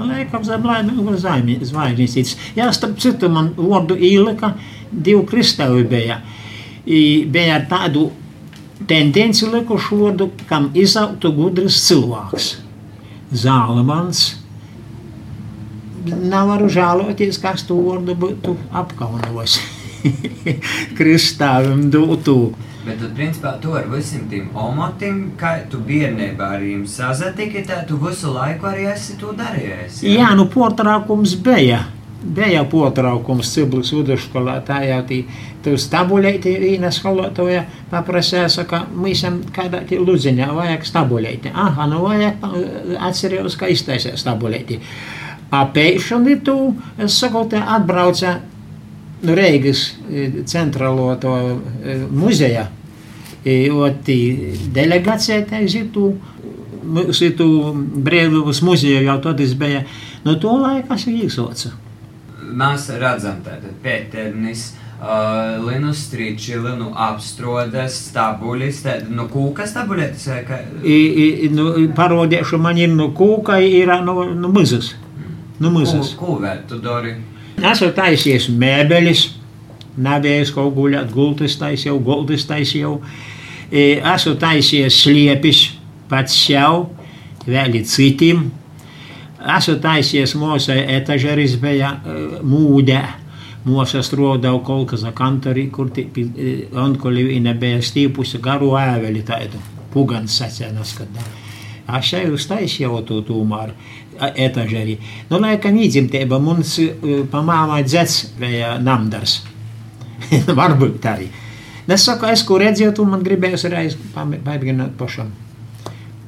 Nu, 0.00 0.06
laikam 0.08 0.44
zem 0.46 0.64
laimēgu 0.64 1.12
zvaigznīcītes. 1.20 2.36
Jā, 2.56 2.70
starp 2.72 2.96
citu, 3.02 3.28
man 3.28 3.50
vārdu 3.58 3.98
īlika 4.00 4.54
divi 4.90 5.26
kristāvi 5.28 5.84
bija. 5.90 6.22
I, 6.88 7.26
bija 7.28 7.58
ar 7.58 7.66
tādu 7.68 8.06
tendenci 8.88 9.50
likuši 9.52 9.98
vārdu, 10.00 10.30
kam 10.48 10.70
izaugtu 10.72 11.34
gudrs 11.36 11.82
cilvēks. 11.84 12.48
Zālemans. 13.42 14.22
Nevaru 16.08 16.70
žēloties, 16.72 17.36
kas 17.42 17.66
to 17.68 17.76
vārdu 17.84 18.16
būtu 18.24 18.56
apkaunos. 18.72 19.58
Kristāvim 20.98 21.90
dotu. 21.92 22.38
Bet 22.80 22.96
tu, 22.96 23.10
principā, 23.12 23.54
to 23.60 23.74
ar 23.76 23.88
visiem 23.92 24.24
tiem 24.30 24.46
omotiem, 24.56 25.34
kā 25.40 25.58
tu 25.68 25.82
bērnībā 25.84 26.46
ar 26.56 26.62
viņiem 26.64 26.86
sazatiki, 26.88 27.66
tā 27.68 27.82
tu 27.88 27.98
visu 28.00 28.32
laiku 28.32 28.70
arī 28.70 28.86
esi 28.94 29.18
to 29.20 29.34
darījis. 29.36 30.00
Jā, 30.06 30.14
jā 30.16 30.28
nu 30.38 30.46
portrākums 30.48 31.36
bija. 31.44 31.82
Bija 32.20 32.66
potraukums 32.68 33.48
Ciblis 33.48 33.94
vidusskolā, 33.96 34.58
tā 34.64 34.82
jau 34.84 34.98
tī, 35.08 35.22
tu 35.64 35.72
stabuļēti 35.80 36.52
vīna 36.60 36.90
skolotoja 36.92 37.62
paprasēja, 37.88 38.50
saka, 38.52 38.82
mīsam 38.92 39.38
kādā 39.56 39.80
tī 39.88 39.96
ludziņā 40.00 40.50
vajag 40.52 40.84
stabuļēti. 40.88 41.54
Aha, 41.56 41.86
nu 41.88 42.02
vajag, 42.04 42.44
atcerējos, 43.08 43.56
ka 43.60 43.72
iztaisē 43.72 44.12
stabuļēti. 44.20 44.76
Apēšani 45.60 46.36
tu, 46.44 46.58
es 47.00 47.16
saku, 47.16 47.46
te 47.54 47.60
atbrauca 47.60 48.36
nu, 49.22 49.34
Reigas 49.36 49.84
centrālo 50.50 51.12
to 51.20 51.34
muzeja, 52.10 52.68
oti 53.72 54.16
delegācija 54.74 55.42
tā 55.48 55.60
zitu, 55.68 56.14
zitu 57.16 57.46
Brēluvas 57.76 58.62
muzeja 58.66 59.04
jau 59.04 59.20
tad 59.28 59.40
es 59.44 59.54
bija, 59.58 59.84
no 60.24 60.36
to 60.40 60.56
laika 60.60 60.98
es 60.98 61.06
īsocu 61.10 61.72
mēs 62.56 62.90
redzam, 63.00 63.40
tātad 63.46 63.74
pēternis. 63.84 64.70
Uh, 65.00 65.56
Linus 65.64 66.02
strīči, 66.10 66.58
linu 66.60 66.90
apstrodas, 66.92 67.94
stabulis, 68.10 68.82
tāda, 68.84 69.06
nu, 69.08 69.24
kūka 69.32 69.64
stabuļētas 69.64 70.26
vai 70.28 70.40
kā? 70.44 70.58
I, 70.84 70.96
i, 71.46 71.48
nu, 71.56 71.70
parodiešu 71.96 72.60
man 72.60 72.76
ir, 72.76 72.92
nu, 72.92 73.06
kūka 73.16 73.56
ir, 73.64 73.94
nu, 74.04 74.26
nu, 74.36 74.50
mizas. 74.52 74.92
Nu, 75.56 75.72
mizas. 75.72 76.12
Ko, 76.20 76.34
ko 76.34 76.42
vēl 76.44 76.60
tu 76.68 76.82
dari? 76.84 77.14
Esmu 77.60 77.90
taisies 77.92 78.48
mēbelis, 78.48 79.26
nebijis 80.00 80.52
kaut 80.54 80.72
guļāt, 80.78 81.10
gultis 81.12 81.58
taisīju, 81.60 81.98
gultis 82.04 82.46
taisīju. 82.48 82.94
Esmu 83.70 84.34
taisies 84.40 84.96
sliepis 85.02 85.66
pats 86.10 86.34
sev, 86.46 86.86
vēl 87.46 87.80
citiem. 87.84 88.46
Esmu 89.56 89.76
taisies 89.80 90.34
mūsu 90.40 90.72
etažeris 90.76 91.58
bija 91.60 91.94
mūdē. 92.44 93.02
Mūsu 93.60 94.00
strādāja 94.00 94.56
kaut 94.64 94.88
kas 94.94 95.04
kantorī, 95.12 95.66
kur 95.68 95.90
onkolīna 96.80 97.52
bija 97.60 97.82
stīpusi 97.84 98.40
garu 98.40 98.72
ēveli 98.80 99.20
tādu. 99.28 99.60
Pugans 99.92 100.38
sacēnas, 100.40 100.94
kad 100.96 101.20
es 101.98 102.12
jau 102.12 102.22
uztaisīju 102.36 103.02
to 103.08 103.20
tūmāru 103.26 103.74
etažerī. 104.20 104.98
Nu, 105.30 105.40
laikam 105.40 105.78
īdzimtība 105.80 106.40
mums 106.42 106.76
pamāmā 107.32 107.80
dzets 107.86 108.34
bija 108.40 108.76
namdars. 108.82 109.40
Varbūt 110.60 111.06
arī. 111.08 111.28
Es 111.90 112.04
saku, 112.06 112.28
es 112.30 112.42
ko 112.46 112.58
redzēju, 112.60 112.92
tu 112.94 113.06
man 113.08 113.24
gribēju 113.26 113.70
reiz 113.72 113.96
pamēģināt 114.14 114.92
pašam. 114.98 115.32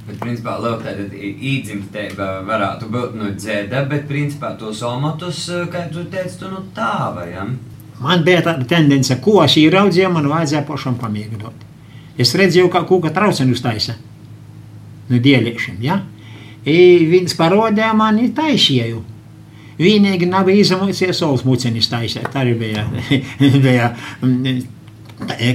Bet, 0.03 0.17
principā, 0.19 0.57
lūk, 0.59 0.81
tāda 0.83 1.05
īdzimtība 1.15 2.31
varētu 2.49 2.89
būt 2.91 3.13
no 3.21 3.29
dzēda, 3.37 3.85
bet, 3.91 4.09
principā, 4.09 4.57
tos 4.59 4.81
omatus, 4.83 5.45
kā 5.71 5.85
tu 5.93 6.03
teici, 6.11 6.41
tu 6.41 6.51
no 6.51 6.65
tā 6.75 7.13
vajam. 7.15 7.55
Man 8.03 8.25
bija 8.27 8.41
tāda 8.49 8.67
tendence, 8.67 9.15
ko 9.23 9.45
es 9.45 9.55
ieraudzīju, 9.61 10.11
man 10.11 10.27
vajadzēja 10.33 10.65
pašam 10.67 10.97
pamēģināt. 10.99 11.69
Es 12.19 12.35
redzēju, 12.35 12.73
kā 12.73 12.83
kūka 12.89 13.13
trauceni 13.15 13.55
uztaisa 13.55 13.95
no 15.11 15.21
dieliešiem, 15.23 15.81
ja? 15.83 16.01
I 16.67 17.07
viens 17.11 17.35
parodīja 17.35 17.91
man 17.99 18.21
taisīju. 18.37 19.03
Vienīgi 19.83 20.29
nav 20.31 20.51
izamocies 20.53 21.19
saules 21.19 21.43
mucenis 21.49 21.89
taisēt. 21.91 22.35
Arī 22.39 22.53
bija, 22.59 22.85
bija 23.65 23.89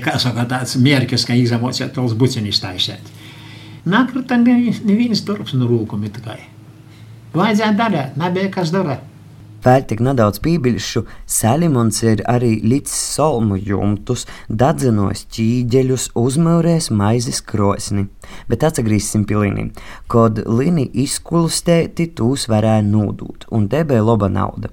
kā 0.03 0.17
saka, 0.19 0.47
tāds 0.49 0.75
mērķis, 0.81 1.27
ka 1.27 1.37
izamocies 1.37 1.93
saules 1.95 2.17
mucenis 2.19 2.59
taisēt. 2.63 3.13
Nakrita 3.87 4.35
neviens 4.41 5.23
darbs 5.23 5.55
no 5.55 5.69
rūkumi 5.69 6.11
tikai. 6.11 6.41
Vajadzēja 7.37 7.75
darīt, 7.77 8.17
nebija 8.19 8.51
kas 8.51 8.73
darīt. 8.73 9.05
Vēl 9.65 9.83
tik 9.89 10.01
nedaudz 10.05 10.37
pīpiļšu, 10.45 11.01
Salimons 11.25 12.03
ir 12.05 12.21
arī 12.29 12.57
līdz 12.61 12.91
solmu 12.93 13.57
jumtus, 13.57 14.27
dadzenos 14.47 15.25
ķīģeļus, 15.33 16.11
uzmūrējis 16.19 16.91
maizes 16.93 17.41
krosni. 17.41 18.05
Bet 18.51 18.65
atgriezīsim 18.67 19.25
pie 19.27 19.39
Lini. 19.41 19.65
Kad 20.11 20.43
Lini 20.45 20.85
izkulstēti, 21.03 22.11
tūs 22.19 22.45
varēja 22.51 22.85
nodūt, 22.85 23.47
un 23.49 23.65
te 23.71 23.81
bija 23.87 24.05
laba 24.05 24.29
nauda. 24.29 24.69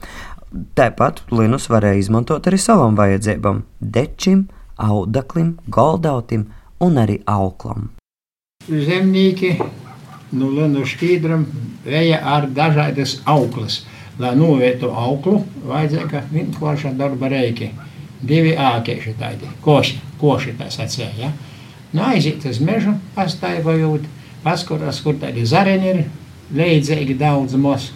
Tāpat 0.76 1.24
Linus 1.34 1.70
varēja 1.72 2.04
izmantot 2.04 2.46
arī 2.46 2.60
savam 2.60 2.94
vajadzībam- 2.98 3.64
dečim, 3.96 4.46
audaklim, 4.76 5.56
goldautim 5.66 6.46
un 6.80 7.00
arī 7.00 7.22
auklam. 7.24 7.90
Zemnieki 8.68 9.56
nu, 10.32 10.50
Linu 10.50 10.84
šķīdram 10.84 11.44
vēja 11.86 12.20
ar 12.22 12.46
dažādas 12.46 13.20
auklas 13.24 13.82
lai 14.18 14.34
novietu 14.38 14.90
auklu, 14.94 15.40
vajadzēja 15.66 16.22
vienkārša 16.32 16.94
darba 16.98 17.30
reiki. 17.32 17.70
Divi 18.24 18.54
ākieši 18.56 19.16
tādi, 19.20 19.48
koši, 19.64 19.98
koši 20.20 20.54
tā 20.58 20.70
sacīja. 20.72 21.10
Ja? 21.18 21.32
Nu, 21.92 22.06
aiziet 22.08 22.44
uz 22.48 22.60
mežu, 22.64 22.94
pastaigājot, 23.16 24.06
paskatās, 24.44 25.02
kur 25.04 25.18
tādi 25.20 25.44
zareni 25.46 25.90
ir, 25.90 26.00
leidzīgi 26.54 27.18
daudz 27.20 27.58
mos. 27.60 27.90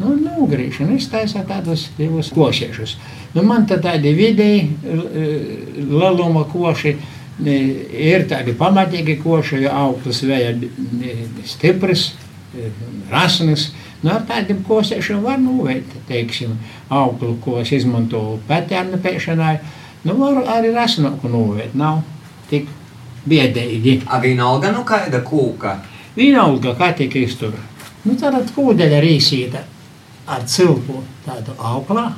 Nu, 0.00 0.14
nu, 0.16 0.46
grīšana 0.50 0.96
iztaisa 0.98 1.44
tādus 1.46 1.86
divus 1.98 2.32
košiešus. 2.34 2.96
Nu, 3.34 3.44
man 3.46 3.66
tā 3.70 3.78
tādi 3.82 4.12
vidēji 4.16 4.68
lieluma 5.90 6.44
koši, 6.52 6.96
ir 7.42 8.26
tādi 8.30 8.54
pamatīgi 8.58 9.18
koši, 9.22 9.62
jo 9.64 9.74
augtas 9.84 10.22
vēja 10.26 10.54
stipras, 11.48 12.10
rasnas, 13.12 13.70
Nu, 14.02 14.10
ar 14.10 14.24
tādiem 14.26 14.64
kosēšiem 14.66 15.22
var 15.22 15.38
noveikt, 15.38 15.94
teiksim, 16.08 16.56
auglu, 16.90 17.36
ko 17.44 17.60
es 17.60 17.70
izmantoju 17.76 18.40
pētērnu 18.48 18.98
pēšanai. 19.02 19.54
Nu, 20.02 20.16
var 20.18 20.40
arī 20.56 20.72
rasnoku 20.74 21.30
noveikt, 21.30 21.76
nav 21.78 22.00
tik 22.50 22.66
biedēji. 23.30 24.00
A 24.10 24.18
vienalga, 24.22 24.72
nu 24.74 24.82
kāda 24.86 25.22
kūka? 25.22 25.76
Vienalga, 26.16 26.74
kā 26.78 26.90
tik 26.98 27.14
iztur. 27.22 27.54
Nu, 28.02 28.16
tāda 28.18 28.42
kūdeļa 28.56 28.98
rīsīta 29.04 29.62
ar 30.26 30.42
cilpu 30.50 31.04
tādu 31.22 31.54
auklā, 31.62 32.08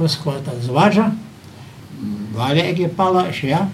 uz 0.00 0.16
ko 0.20 0.36
tā 0.44 0.52
zvaža, 0.60 1.08
varēgi 2.36 2.88
palaiši, 2.96 3.48
ja, 3.48 3.64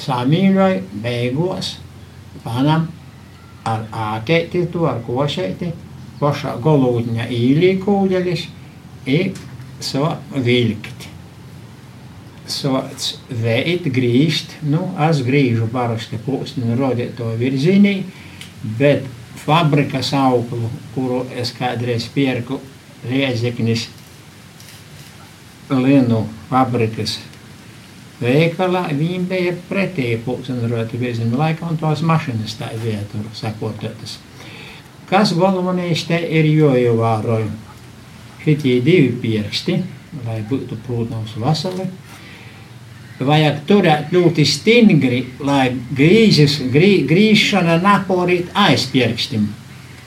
samīļoja 0.00 0.80
beigos, 1.04 1.76
panam 2.44 2.88
ar 3.66 3.84
ākeiti 3.92 4.66
tu, 4.72 4.84
ar 4.88 5.00
košeiti, 5.04 5.72
pašā 6.20 6.56
galotņā 6.64 7.28
īlīkūdeļus 7.32 8.46
i 9.06 9.18
so 9.82 10.08
vilkt. 10.32 11.08
Sots 12.46 13.16
veit 13.42 13.88
grīst, 13.90 14.54
nu, 14.70 14.84
es 15.08 15.20
grīžu 15.26 15.66
parasti 15.72 16.18
pūsni 16.22 16.76
rodīt 16.78 17.16
to 17.18 17.32
virzienī, 17.40 17.98
bet 18.78 19.06
fabrikas 19.42 20.12
auglu, 20.16 20.70
kuru 20.94 21.24
es 21.34 21.52
kādreiz 21.56 22.06
pierku 22.14 22.60
Riezeknis 23.06 23.88
Linu 25.70 26.22
fabrikas 26.46 27.18
veikalā, 28.22 28.86
viņi 28.94 29.18
bija 29.26 29.56
pretēji 29.66 30.22
pūsni 30.22 30.70
rodīt 30.70 30.94
virzienī, 31.02 31.34
laikam 31.34 31.74
tos 31.82 32.06
mašinas 32.06 32.54
tā 32.60 32.70
vietu 32.78 33.26
sakototas. 33.34 34.20
Kas 35.06 35.32
galvenais 35.38 36.02
te 36.08 36.18
ir 36.18 36.48
jāievēro? 36.50 37.38
Šitie 38.42 38.80
divi 38.82 39.12
pirksti, 39.22 39.76
lai 40.26 40.40
būtu, 40.50 40.78
protams, 40.86 41.36
veseli. 41.38 41.86
Vajag 43.16 43.62
turēt 43.68 44.10
ļoti 44.12 44.44
stingri, 44.44 45.20
lai 45.40 45.70
grīzes, 45.96 46.58
grī, 46.72 47.06
grīšana 47.08 47.78
naporīt 47.84 48.50
aizpirkstim 48.66 49.46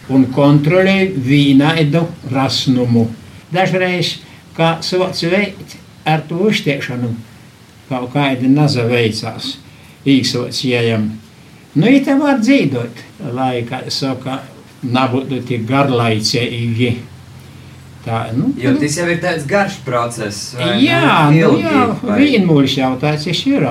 un 0.09 0.27
kontrolēt 0.33 1.15
vienaidu 1.25 2.03
rasnumu. 2.33 3.07
Dažreiz, 3.53 4.17
kā 4.57 4.77
sots 4.85 5.23
veikt 5.25 5.77
ar 6.05 6.21
to 6.27 6.43
uztiekšanu, 6.49 7.13
kaut 7.89 8.12
kādi 8.13 8.51
naza 8.51 8.85
veicās, 8.89 9.55
īsocējam. 10.05 11.09
Nu, 11.77 11.88
it 11.88 12.09
var 12.19 12.39
dzīvot, 12.41 13.03
lai, 13.33 13.63
kā 13.69 13.83
saka, 13.93 14.41
nebūtu 14.83 15.43
tik 15.47 15.65
garlaicīgi. 15.69 16.91
Tā, 18.05 18.29
nu, 18.31 18.53
jo 18.57 18.71
tas 18.79 18.95
jau 18.95 19.05
ir 19.11 19.19
tāds 19.21 19.45
garš 19.47 19.81
process. 19.85 20.53
Jā, 20.79 21.29
nu, 21.35 21.57
jā 21.59 21.87
vienmūžs 22.07 22.77
jau 22.79 22.93
tāds 23.01 23.27
ir. 23.27 23.65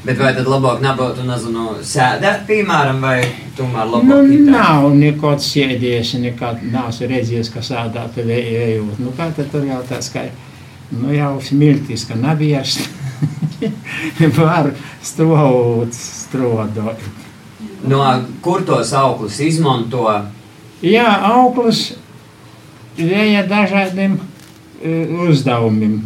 Bet 0.00 0.16
vai 0.16 0.30
tad 0.32 0.46
labāk 0.48 0.78
nebūtu, 0.80 1.26
nezinu, 1.28 1.64
sēdēt, 1.84 2.46
piemēram, 2.48 3.02
vai 3.04 3.18
tomēr 3.56 3.88
labāk? 3.88 4.06
Nu, 4.08 4.20
itā? 4.32 4.52
nav 4.54 4.86
nekāds 4.96 5.48
sēdies, 5.52 6.14
nekad 6.22 6.62
neesmu 6.64 7.08
redzējis, 7.10 7.50
ka 7.52 7.64
sēdēt 7.64 8.16
ejot. 8.24 8.96
Nu, 9.00 9.12
kā 9.16 9.28
tad 9.36 9.50
tur 9.52 9.66
jau 9.68 9.80
tāds, 9.88 10.08
ka, 10.12 10.24
nu, 10.94 11.12
jau 11.12 11.34
smiltis, 11.44 12.06
ka 12.08 12.16
nabijars 12.16 12.78
var 14.38 14.72
strot, 15.04 15.92
strodot. 15.96 17.19
No 17.88 18.04
kur 18.44 18.64
tos 18.66 18.92
auklus 18.96 19.40
izmanto? 19.40 20.04
Jā, 20.84 21.08
auklus 21.32 21.94
vēja 22.96 23.44
dažādiem 23.48 24.18
uh, 24.18 25.28
uzdevumiem. 25.28 26.00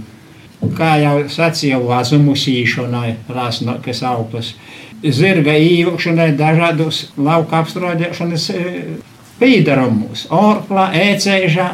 Kā 0.75 0.95
jau 0.97 1.17
sacīja, 1.29 1.81
vazumu 1.83 2.33
sīšanai, 2.39 3.17
rasnokas 3.29 4.01
auklas, 4.07 4.55
zirga 5.05 5.57
īvokšanai, 5.61 6.31
dažādos 6.39 7.09
lauka 7.21 7.61
apstrādēšanas 7.61 8.47
uh, 8.55 8.79
pīdarumus, 9.41 10.29
orklā, 10.33 10.89
ēcēžā, 11.11 11.69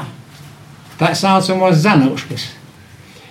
tā 1.01 1.13
saucamos 1.17 1.85
zanūškas. 1.85 2.49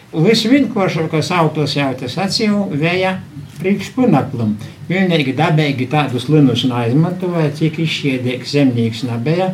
Visvienkāršākais 0.10 1.28
auklas 1.38 1.76
jau 1.78 1.92
tas 1.94 2.16
sacīja, 2.18 2.64
vēja 2.82 3.12
priekšpunaklam. 3.60 4.56
Pilnīgi 4.88 5.36
dabīgi 5.38 5.86
tādus 5.92 6.26
linus 6.34 6.64
neizmantoja, 6.66 7.52
cik 7.54 7.78
izšķiedīgs 7.84 8.56
zemnieks 8.56 9.04
nebija. 9.06 9.52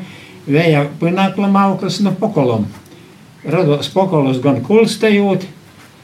Vēja 0.48 0.86
punaklam 1.02 1.58
auglis 1.60 2.00
no 2.06 2.14
pokolom. 2.16 2.70
Rados 3.44 3.90
pokolus 3.92 4.40
gan 4.42 4.62
kulstējot, 4.64 5.44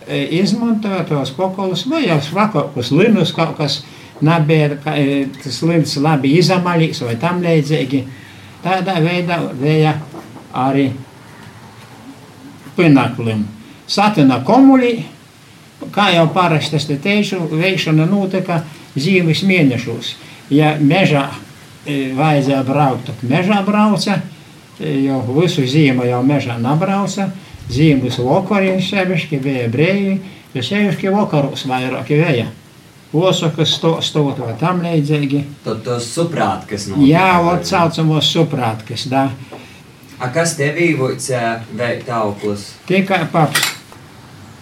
e, 0.07 0.19
izmantoja 0.41 1.05
tos 1.07 1.31
pokolus, 1.37 1.85
vai 1.87 2.03
jau 2.09 2.19
svakākus 2.19 2.91
linus 2.91 3.31
kaut 3.31 3.55
kas 3.57 3.79
nebija, 4.19 4.75
e, 4.97 5.29
tas 5.39 5.61
lins 5.63 5.95
labi 5.95 6.35
izamaļīgs 6.41 7.01
vai 7.07 7.15
tam 7.23 7.39
līdzīgi. 7.45 8.03
Tādā 8.65 8.99
veidā 8.99 9.39
vēja 9.63 9.95
arī 10.67 10.89
punaklim. 12.75 13.47
Satina 13.91 14.39
komulī, 14.47 15.01
kā 15.91 16.11
jau 16.15 16.27
parasti 16.31 16.77
es 16.79 16.87
te 16.87 16.95
teicu, 17.01 17.41
veikšana 17.51 18.05
notika 18.07 18.61
zīmes 18.95 19.43
mēnešos. 19.47 20.13
Ja 20.51 20.75
mežā 20.79 21.25
e, 21.83 22.13
vajadzēja 22.15 22.61
braukt, 22.67 23.09
tad 23.09 23.25
mežā 23.27 23.59
brauca, 23.67 24.21
e, 24.79 24.93
jo 25.07 25.19
visu 25.35 25.65
zīmu 25.67 26.07
jau 26.07 26.21
mežā 26.23 26.55
nebrauca. 26.61 27.31
Zīmes 27.71 28.17
vakarī 28.19 28.77
sevišķi 28.83 29.39
bija 29.43 29.67
brēji, 29.71 30.15
jo 30.55 30.63
sevišķi 30.65 31.13
vakaros 31.15 31.67
vairāk 31.67 32.11
vēja. 32.15 32.47
Osakas 33.11 33.73
sto, 33.75 33.97
stot 33.99 34.39
vai 34.39 34.55
tam 34.59 34.79
līdzīgi. 34.85 35.43
Tad 35.65 35.83
tos 35.83 36.07
suprātkas 36.15 36.87
no. 36.87 37.01
Jā, 37.03 37.41
vot 37.43 37.67
saucamos 37.67 38.31
suprātkas, 38.31 39.03
da. 39.11 39.27
A 40.21 40.31
kas 40.31 40.55
tev 40.55 40.79
īvots 40.79 41.27
veikt 41.75 42.11
auklis? 42.13 42.69
Tikai 42.87 43.25
paps. 43.33 43.70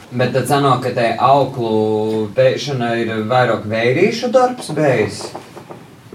Bet 0.09 0.31
tad 0.33 0.47
sanāk, 0.49 0.87
ka 0.87 0.91
te 0.95 1.09
auklu 1.21 2.29
pēšana 2.33 2.95
ir 2.97 3.11
vairāk 3.29 3.67
vērīšu 3.69 4.31
darbs 4.33 4.71
bijis. 4.73 5.19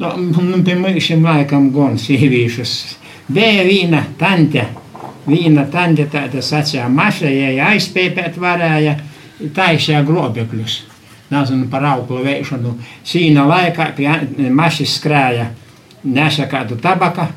Nu, 0.02 0.08
nu, 0.18 0.58
pie 0.66 0.74
mūžiem 0.74 1.22
laikam 1.22 1.68
gan 1.74 1.94
sievīšas. 2.02 2.72
Bija 3.30 3.62
viena 3.62 4.00
tante, 4.18 4.64
viena 5.28 5.62
tante 5.70 6.08
tāda 6.10 6.42
sacīja, 6.42 6.88
maša, 6.90 7.30
ja 7.30 7.68
aizpēpēt 7.70 8.40
varēja, 8.42 8.96
taisīja 9.54 10.02
globekļus. 10.08 10.80
Nezinu 11.30 11.70
par 11.70 11.86
auklu 11.92 12.24
veišanu. 12.26 12.74
Sīna 13.06 13.46
laikā 13.46 13.88
pie 13.94 14.10
mašas 14.50 14.98
skrēja 14.98 15.46
nesa 16.02 16.50
kādu 16.50 16.80
tabaka, 16.82 17.30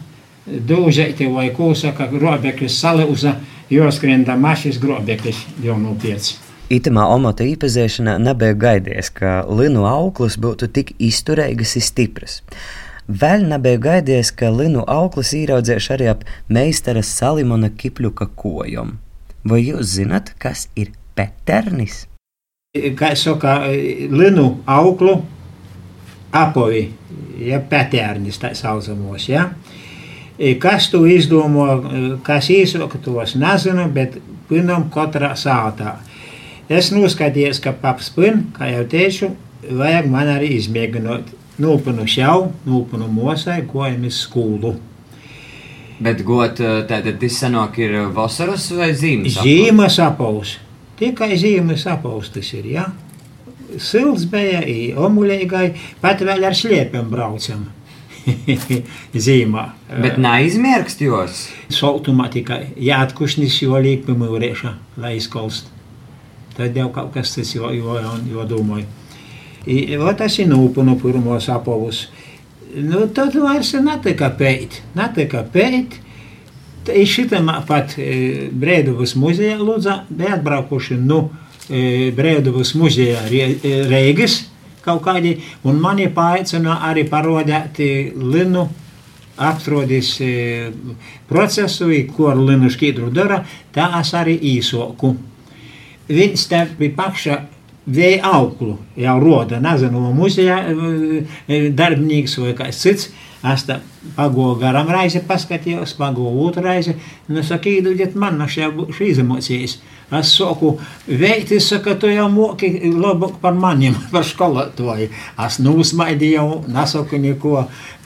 dūzēti 0.48 1.30
vai 1.30 1.52
kūsaka, 1.54 2.10
grobekļus 2.17 2.82
salūza, 2.82 3.38
joskrenda 3.70 4.34
mašas 4.41 4.82
grobekļus 4.82 5.46
jau 5.62 5.78
no 5.78 5.93
pieci. 6.02 6.47
Itamā 6.68 7.06
omota 7.16 7.46
īpazēšanā 7.48 8.18
nebija 8.20 8.56
gaidies, 8.60 9.08
ka 9.16 9.46
linu 9.48 9.86
auklis 9.88 10.36
būtu 10.36 10.68
tik 10.76 10.90
izturīgas 11.00 11.78
un 11.80 11.84
stipras. 11.86 12.42
Vēl 13.08 13.46
nebija 13.48 13.80
gaidies, 13.80 14.34
ka 14.36 14.50
linu 14.52 14.82
auklis 14.84 15.32
ieraudzēšu 15.38 15.94
arī 15.96 16.10
ap 16.12 16.26
meistara 16.52 17.00
Salimona 17.08 17.70
Kipļuka 17.72 18.28
kojom. 18.36 18.98
Vai 19.48 19.62
jūs 19.62 19.94
zinat, 19.94 20.34
kas 20.44 20.66
ir 20.76 20.92
peternis? 21.16 22.02
Kā 23.00 23.14
saka, 23.16 23.62
linu 24.12 24.58
auklu 24.68 25.22
apovi, 26.36 26.84
ja 27.48 27.62
peternis 27.64 28.42
tā 28.44 28.52
saucamos, 28.60 29.30
ja? 29.32 29.54
Kas 30.60 30.92
tu 30.92 31.06
izdomā, 31.08 31.80
kas 32.28 32.52
īsoka 32.52 33.00
tos 33.00 33.38
nezinu, 33.40 33.88
bet 33.96 34.20
pinam 34.52 34.90
katrā 34.92 35.32
sātā. 35.40 35.96
Es 36.68 36.90
noskatījos, 36.92 37.62
ka 37.64 37.72
paps 37.72 38.10
pin, 38.12 38.42
kā 38.56 38.68
jau 38.68 38.84
teicu, 38.92 39.30
vajag 39.64 40.10
man 40.12 40.28
arī 40.34 40.58
izmēģināt. 40.58 41.30
Nūpunu 41.64 42.04
šau, 42.12 42.52
nūpunu 42.68 43.08
mosai, 43.10 43.62
gojamies 43.66 44.20
skolu. 44.28 44.76
Bet 46.04 46.22
got, 46.28 46.60
tātad 46.60 47.16
tas 47.22 47.38
sanāk 47.42 47.80
ir 47.82 47.96
vasaras 48.14 48.68
vai 48.78 48.92
zīmes? 48.94 49.40
Zīmes 49.40 49.98
apaus. 50.04 50.58
Tikai 51.00 51.32
zīmes 51.40 51.88
apaus 51.90 52.30
tas 52.36 52.52
ir, 52.54 52.68
jā. 52.76 52.84
Ja? 52.86 53.80
Silts 53.82 54.28
bija, 54.30 54.62
omuļīgai, 55.08 55.66
pat 56.04 56.22
vēl 56.26 56.46
ar 56.48 56.56
šliepiem 56.56 57.10
braucam. 57.12 57.66
Zīmā. 59.28 59.64
Bet 60.04 60.20
neizmērkst 60.20 61.02
jos? 61.08 61.48
Soltumā 61.74 62.28
tikai 62.34 62.74
jāatkušnis, 62.76 63.62
jo 63.64 63.80
liek 63.82 64.04
pie 64.06 64.20
mūrieša, 64.20 64.76
lai 65.02 65.16
izkolst. 65.22 65.72
Tad 66.56 66.78
jau 66.78 66.88
kaut 66.94 67.12
kas 67.14 67.36
tas 67.36 67.52
jo, 67.56 67.70
jo, 67.76 67.98
jo 68.32 68.46
domāju. 68.50 68.88
I, 69.68 69.98
tas 70.18 70.40
ir 70.40 70.48
nūpunu 70.48 70.96
pirmos 71.02 71.50
apavus. 71.52 72.06
Nu, 72.78 73.08
tad 73.12 73.36
vairs 73.36 73.74
netika 73.84 74.30
pēt. 74.38 74.82
Netika 74.96 75.44
pēt. 75.54 76.00
Šitam 76.88 77.50
pat 77.68 77.98
e, 78.00 78.48
Brēdovas 78.56 79.18
muzejā 79.20 79.58
lūdza, 79.60 80.06
bija 80.08 80.38
atbraukuši 80.38 80.96
nu, 81.02 81.26
e, 81.68 82.14
Brēdovas 82.16 82.72
muzejā 82.80 83.26
Reigas 83.92 84.46
kaut 84.88 85.04
kādi, 85.04 85.34
un 85.68 85.82
mani 85.84 86.08
paaicina 86.16 86.80
arī 86.88 87.04
parodēt 87.12 87.82
linu 88.16 88.70
apstrādājis 89.38 90.12
e, 90.24 90.30
procesu, 91.30 91.92
ko 92.16 92.32
ar 92.32 92.40
linu 92.40 92.72
šķidru 92.72 93.12
dara, 93.14 93.42
tā 93.76 93.90
es 94.00 94.14
arī 94.16 94.38
īsoku 94.56 95.12
viņš 96.10 96.48
te 96.50 96.63
bija 96.80 96.98
pakša 96.98 97.38
vēja 97.88 98.34
auklu 98.36 98.76
jau 99.00 99.15
roda, 99.24 99.62
nezinu, 99.63 100.10
muzejā 100.15 100.60
darbinieks 101.48 102.38
vai 102.41 102.54
kāds 102.58 102.84
cits. 102.84 103.10
Es 103.46 103.67
tam 103.67 103.84
pagāju 104.15 104.56
garām 104.60 104.88
reizi, 104.89 105.22
paskatījos, 105.24 105.93
pagāju 106.00 106.41
otru 106.48 106.63
reizi. 106.65 106.96
Nu, 107.30 107.43
saka, 107.46 107.70
īduģiet 107.70 108.15
man, 108.17 108.39
no 108.41 108.48
šīs 108.50 109.22
emocijas. 109.22 109.78
Es 110.17 110.32
saku, 110.34 110.72
veikt, 111.06 111.52
es 111.54 111.67
saku, 111.70 111.93
tu 112.02 112.10
jau 112.10 112.26
moki 112.34 112.72
labāk 112.89 113.38
par 113.43 113.54
maniem, 113.56 113.96
par 114.13 114.26
skolotāju. 114.26 115.12
Es 115.46 115.60
nūsmaidīju, 115.62 116.63
nesaku 116.74 117.22
neko, 117.24 117.62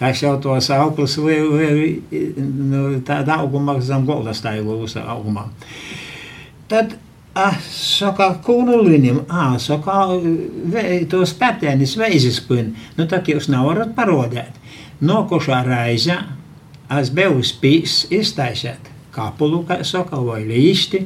es 0.10 0.26
jau 0.26 0.36
tos 0.44 0.68
augļus 0.76 1.16
vai, 1.24 1.38
vai 1.54 1.72
nu, 2.42 2.84
tādā 3.08 3.40
augumā 3.40 3.80
zem 3.86 4.04
golda 4.10 4.36
stāju 4.36 4.82
uz 4.84 4.98
augumā. 5.00 5.48
Tad 6.72 6.98
Ah, 7.32 7.56
saka, 7.64 8.26
kūnulinim, 8.44 9.22
ah, 9.32 9.54
saka, 9.56 10.02
vei, 10.68 11.06
tos 11.08 11.32
pētēnis 11.40 11.94
veizes 11.96 12.42
pin, 12.44 12.74
nu 12.98 13.06
tad 13.08 13.30
jūs 13.32 13.48
nevarat 13.48 13.94
parodēt. 13.96 14.58
Nokušā 15.00 15.62
reize 15.64 16.18
es 16.92 17.12
biju 17.16 17.40
spīs 17.48 18.02
iztaisēt 18.12 18.92
kapulu, 19.16 19.62
kā 19.70 19.80
saka, 19.88 20.20
vai 20.20 20.42
līšti, 20.44 21.06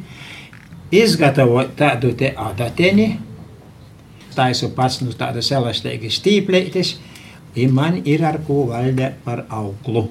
izgatavot 0.97 1.77
tādu 1.77 2.15
te 2.17 2.33
adateni, 2.33 3.19
taisu 4.33 4.71
pats 4.73 5.03
nu 5.05 5.13
tādas 5.13 5.53
elastīgas 5.53 6.17
tīplītes, 6.25 6.95
un 7.53 7.77
man 7.77 8.01
ir 8.01 8.25
ar 8.25 8.41
ko 8.47 8.63
valdēt 8.73 9.21
par 9.27 9.45
auglu. 9.53 10.07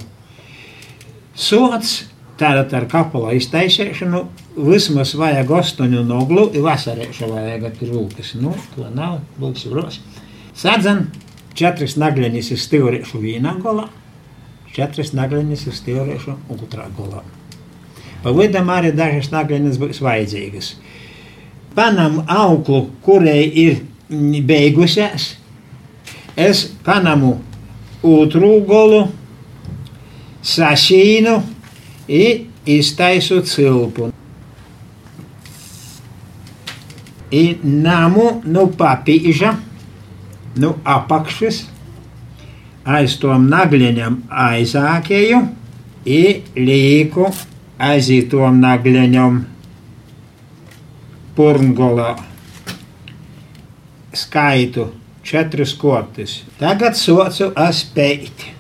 Sots 1.35 2.05
Tātad 2.35 2.73
ar 2.75 2.89
kapela 2.91 3.31
iztaisīšanu 3.37 4.25
vismaz 4.67 5.13
vajag 5.15 5.53
astoņu 5.55 6.01
noglu, 6.07 6.49
ir 6.51 6.65
vasarēšu 6.67 7.29
vajag 7.31 7.79
rūkas. 7.87 8.33
Nu, 8.43 8.55
to 8.75 8.89
nav, 8.91 9.21
būs 9.39 9.69
bros. 9.71 10.01
Sadzen 10.59 11.07
četras 11.55 11.95
nagleņas 12.01 12.51
ir 12.51 12.61
stīvriešu 12.63 13.23
vīnā 13.23 13.55
golā, 13.63 13.87
četras 14.75 15.15
nagleņas 15.15 15.67
ir 15.69 15.79
stīvriešu 15.79 16.35
otrā 16.57 16.89
golā. 16.99 17.23
Pa 18.25 18.35
vidam 18.35 18.71
arī 18.73 18.91
dažas 18.97 19.31
nagleņas 19.31 19.79
būs 19.79 20.03
vajadzīgas. 20.03 20.75
Panam 21.75 22.23
auklu, 22.31 22.89
kurai 23.07 23.43
ir 23.47 23.83
beigusies, 24.47 25.35
es 26.35 26.67
panamu 26.87 27.37
otru 28.03 28.57
golu, 28.67 29.05
sašīnu, 30.43 31.54
i 32.09 32.47
iztaisu 32.67 33.41
cilpu. 33.41 34.11
I 37.31 37.57
namu 37.63 38.27
nu 38.45 38.69
papīža, 38.79 39.55
nu 40.63 40.75
apakšas, 40.85 41.65
aiz 42.85 43.17
tom 43.19 43.49
nagļaņam 43.51 44.21
aizākēju 44.31 45.41
i 46.05 46.23
līku 46.55 47.27
aiz 47.79 48.11
tom 48.31 48.61
nagļaņam 48.63 49.41
purngolā. 51.35 52.13
Skaitu 54.15 54.93
četras 55.27 55.73
kortis. 55.75 56.43
Tagad 56.61 56.95
socu 56.95 57.51
aspēti 57.59 58.53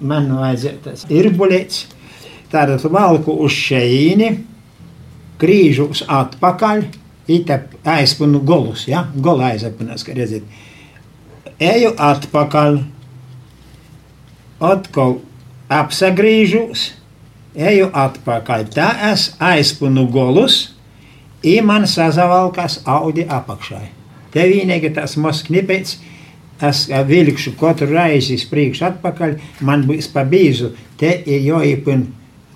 man 0.00 0.30
vajadzēja 0.36 0.78
tas 0.84 1.06
irbulīts. 1.12 1.84
Tātad 2.50 2.82
valku 2.90 3.34
uz 3.44 3.54
šeīni, 3.54 4.30
grīžu 5.40 5.86
uz 5.94 6.02
atpakaļ, 6.10 6.82
itap 7.30 7.76
aizpunu 7.86 8.40
golus, 8.42 8.88
ja? 8.90 9.04
Gola 9.14 9.52
aizapunas, 9.54 10.02
ka 10.04 10.16
redziet. 10.16 10.46
Eju 11.60 11.92
atpakaļ, 12.00 12.80
atkal 14.66 15.20
apsagrīžus, 15.70 16.90
eju 17.54 17.90
atpakaļ. 17.94 18.66
Tā 18.74 18.90
es 19.12 19.30
aizpunu 19.38 20.08
golus, 20.10 20.70
i 21.42 21.60
man 21.64 21.86
sazavalkas 21.88 22.80
audi 22.88 23.24
apakšai. 23.28 23.86
Te 24.30 24.44
vienīgi 24.46 24.92
tas 24.94 25.16
maz 25.18 25.42
knipēts, 25.46 25.98
es 26.68 26.86
vilkšu 27.08 27.54
katru 27.60 27.88
reizi 27.92 28.36
uz 28.38 28.44
priekšu, 28.50 28.84
atpakaļ. 28.90 29.36
Man 29.66 29.86
būs 29.88 30.10
pa 30.12 30.24
bīzu, 30.28 30.72
te 31.00 31.12
ir 31.24 31.44
jāiepin 31.46 32.06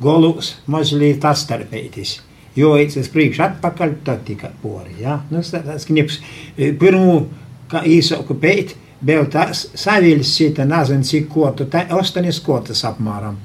golus 0.03 0.55
mazliet 0.67 1.25
atstarpēties. 1.25 2.19
Jo 2.57 2.75
es 2.79 2.97
uz 3.01 3.09
priekšu, 3.11 3.43
atpakaļ, 3.49 3.97
tad 4.07 4.23
tikai 4.29 4.53
pori. 4.63 5.01
Ja? 5.01 5.21
Nu, 5.31 5.43
tas 5.43 5.89
knips 5.89 6.21
pirmo, 6.57 7.25
kā 7.71 7.83
īsāku 7.89 8.37
pēt, 8.39 8.77
bija 9.05 9.25
tas 9.31 9.67
saviļs, 9.75 10.35
cita 10.37 10.67
nezinu, 10.69 11.05
cik 11.05 11.29
kotu, 11.33 11.67
tā 11.71 11.87
ostanis 11.97 12.41
kotas 12.45 12.85
apmēram. 12.87 13.41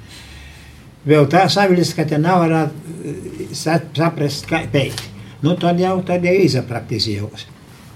Vēl 1.09 1.29
tā 1.31 1.45
saviļs, 1.49 1.93
ka 1.95 2.05
te 2.05 2.19
nav 2.21 2.43
varētu 2.43 3.55
saprast, 3.55 4.45
kā 4.49 4.65
pēt. 4.71 4.99
Nu, 5.41 5.55
tad 5.59 5.79
jau, 5.79 5.95
tad 6.05 6.25
jau 6.27 6.35
izapraktizējos. 6.35 7.47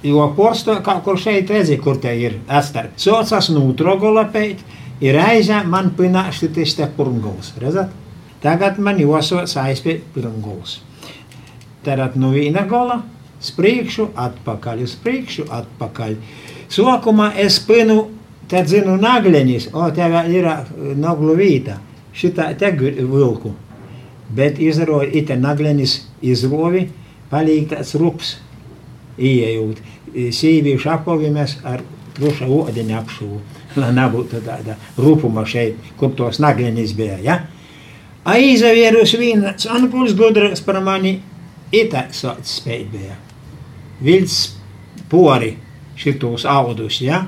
Jo 0.03 0.27
porsto, 0.35 0.75
kā 0.83 0.97
kur 1.03 1.19
šeit 1.19 1.51
redzi, 1.51 1.77
kur 1.79 1.99
te 2.03 2.11
ir 2.19 2.41
atstarp. 2.51 2.97
Socias 2.99 3.47
nūtrogola 3.53 4.25
peit, 4.33 4.59
ir 4.99 5.15
aizā 5.19 5.61
man 5.63 5.93
pināšti 5.97 6.51
tas 6.55 6.75
te 6.75 6.87
purunguls. 6.97 7.53
Redzat? 7.61 7.93
Tagad 8.43 8.79
man 8.83 8.99
josots 8.99 9.55
aizpēt 9.59 10.03
purunguls. 10.13 10.81
Tad 11.83 12.17
no 12.19 12.33
viena 12.35 12.65
gala 12.67 12.99
spriekšu, 13.43 14.09
atpakaļ, 14.19 14.83
uz 14.83 14.95
priekšu, 15.03 15.47
atpakaļ. 15.51 16.15
Sākumā 16.71 17.33
es 17.43 17.59
pinu, 17.63 18.07
tad 18.51 18.69
zinu, 18.71 18.95
naglenis, 18.99 19.69
o, 19.73 19.87
tev 19.95 20.15
ir 20.31 20.47
naglu 20.99 21.35
vīta, 21.39 21.77
šitā 22.15 22.51
te 22.59 22.71
vilku. 22.75 23.53
Bet 24.33 24.59
izrauj, 24.63 25.09
ite 25.13 25.35
naglenis 25.37 25.99
izrovi, 26.23 26.87
palīk 27.31 27.69
tāds 27.73 27.93
rups, 27.99 28.37
ieejūt. 29.17 29.81
Sīvīšu 30.13 30.91
apavimies 30.93 31.57
ar 31.65 31.81
truša 32.13 32.47
ūdeņa 32.53 32.99
apšūvu, 33.01 33.41
lai 33.81 33.91
nebūtu 33.97 34.41
tāda 34.45 34.77
rupuma 35.01 35.45
šeit, 35.49 35.79
kur 35.97 36.13
tos 36.17 36.39
naglenis 36.43 36.93
bija, 36.97 37.17
ja? 37.23 37.39
A 38.23 38.37
izavierus 38.39 39.17
viens 39.19 39.67
anpuls 39.67 40.13
gudrs 40.15 40.61
par 40.63 40.79
mani, 40.83 41.17
ita 41.73 42.05
sāc 42.15 42.45
spēt 42.47 42.91
bija 42.93 43.17
vilts 44.03 44.53
pori 45.09 45.53
šitos 45.99 46.45
audus. 46.49 47.01
Ja? 47.03 47.23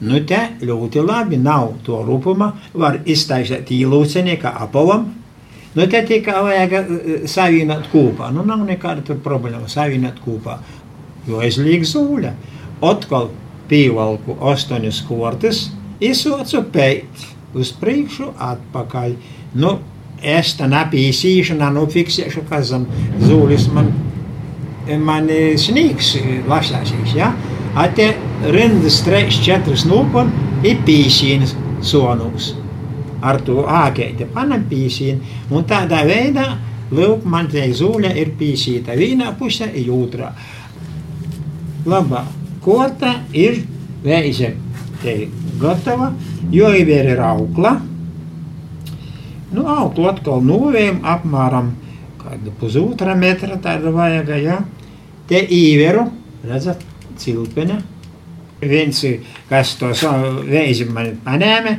Nu, 0.00 0.20
te 0.26 0.38
ļoti 0.62 1.02
labi 1.02 1.38
nav 1.42 1.74
to 1.86 2.00
rupuma, 2.06 2.52
var 2.72 3.00
iztaisīt 3.04 3.70
īlūceni, 3.74 4.38
kā 4.40 4.54
apavam. 4.62 5.08
Nu, 5.74 5.86
te 5.90 6.00
tikai 6.06 6.42
vajag 6.42 6.74
savienot 7.28 7.90
kopā. 7.92 8.30
Nu, 8.34 8.44
nav 8.46 8.62
nekāda 8.66 9.18
problēma 9.24 9.68
savienot 9.70 10.22
kopā. 10.24 10.58
Jo 11.28 11.42
es 11.44 11.58
lieku 11.60 11.88
zūļa. 11.88 12.32
Otkal 12.88 13.30
pievalku 13.68 14.38
astoņas 14.52 15.02
kortas, 15.08 15.66
izsocu 16.00 16.62
pēc, 16.72 17.28
uz 17.58 17.72
priekšu, 17.80 18.32
atpakaļ. 18.48 19.16
Nu, 19.60 19.78
es 20.22 20.54
tā 20.58 20.68
napīsīšanā, 20.70 21.72
nu, 21.74 21.86
fiksēšu, 21.90 22.46
kas 22.48 22.70
zem 22.72 22.86
zūlis 23.24 23.68
man 23.74 23.92
man 24.96 25.28
sniegs 25.60 26.16
lasāsies. 26.48 27.12
Ja? 27.16 27.32
Ate 27.76 28.14
rindas 28.54 29.02
3, 29.04 29.28
4 29.44 29.84
nūpon 29.88 30.30
ir 30.64 30.80
pīsīnas 30.86 31.54
sonūs. 31.84 32.54
Ar 33.22 33.40
to 33.44 33.64
ākeiti 33.66 34.28
panam 34.32 34.64
pīsīnu. 34.70 35.34
Un 35.50 35.66
tādā 35.68 36.04
veidā, 36.06 36.46
lūk, 36.94 37.26
man 37.28 37.50
te 37.50 37.66
zūļa 37.74 38.14
ir 38.16 38.32
pīsīta 38.38 38.96
vienā 38.96 39.34
pusē, 39.38 39.68
ir 39.74 39.90
otrā. 39.92 40.32
Labā, 41.86 42.24
kota 42.64 43.12
ir 43.32 43.60
te 44.02 45.14
gatava, 45.60 46.12
jo 46.50 46.70
ir 46.74 46.88
ir 46.88 47.20
aukla. 47.20 47.76
Nu, 49.52 49.64
auklu 49.64 50.08
atkal 50.10 50.42
novējam 50.44 51.00
apmēram 51.06 51.70
kādu 52.20 52.52
pusotra 52.60 53.14
metra 53.16 53.56
tāda 53.62 53.92
vajag, 53.94 54.34
ja? 54.42 54.58
Te 55.28 55.40
īveru, 55.40 56.04
redzat, 56.44 56.82
cilpene. 57.16 57.78
Viens, 58.60 59.04
kas 59.48 59.76
to 59.78 59.92
veizi 60.48 60.84
man 60.90 61.14
panēma, 61.24 61.76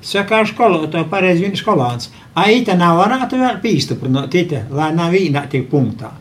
saka, 0.00 0.44
skolotāju 0.46 1.10
pareizi 1.10 1.48
viņš 1.48 1.62
skolāns. 1.64 2.10
Aita 2.38 2.76
nav 2.78 3.00
varētu 3.02 3.40
vēl 3.40 3.58
pīstaprinot, 3.64 4.34
ite, 4.38 4.64
lai 4.70 4.92
nav 4.94 5.10
vīnā 5.12 5.48
tik 5.50 5.66
punktā. 5.72 6.12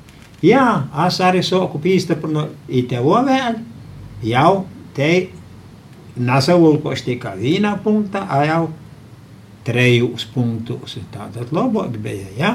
Jā, 0.46 0.66
es 1.08 1.18
arī 1.20 1.42
soku 1.44 1.82
pīstaprinot, 1.84 2.54
ite 2.72 3.02
ovēl, 3.04 3.58
jau 4.24 4.54
te 4.96 5.10
nasavulkoši 6.20 7.10
tikai 7.10 7.36
vīnā 7.42 7.74
punktā, 7.84 8.24
a 8.24 8.46
jau 8.48 8.62
trejūs 9.68 10.30
punktus. 10.34 10.96
Tātad 11.14 11.52
labāk 11.56 12.00
bija, 12.00 12.32
ja? 12.38 12.54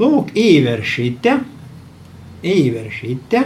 Lūk, 0.00 0.32
īver 0.32 0.80
šite, 0.86 1.36
īver 2.40 2.88
šite. 2.94 3.44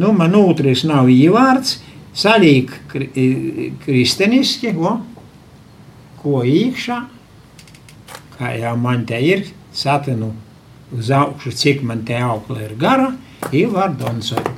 Nu, 0.00 0.10
man 0.16 0.34
otrs 0.38 0.82
nav 0.88 1.10
īvārds, 1.10 1.78
salīk 2.16 2.74
kristeniski, 3.84 4.74
o, 4.74 4.98
ko 6.22 6.42
īkšā, 6.42 7.00
kā 8.34 8.54
jau 8.58 8.76
man 8.82 9.06
te 9.06 9.18
ir, 9.22 9.46
satinu 9.70 10.34
uz 10.96 11.10
augšu, 11.14 11.52
cik 11.56 11.84
man 11.86 12.04
te 12.06 12.18
aukla 12.18 12.64
ir 12.66 12.74
gara, 12.78 13.12
ir 13.52 13.70
var 13.74 13.94
donsot. 13.98 14.48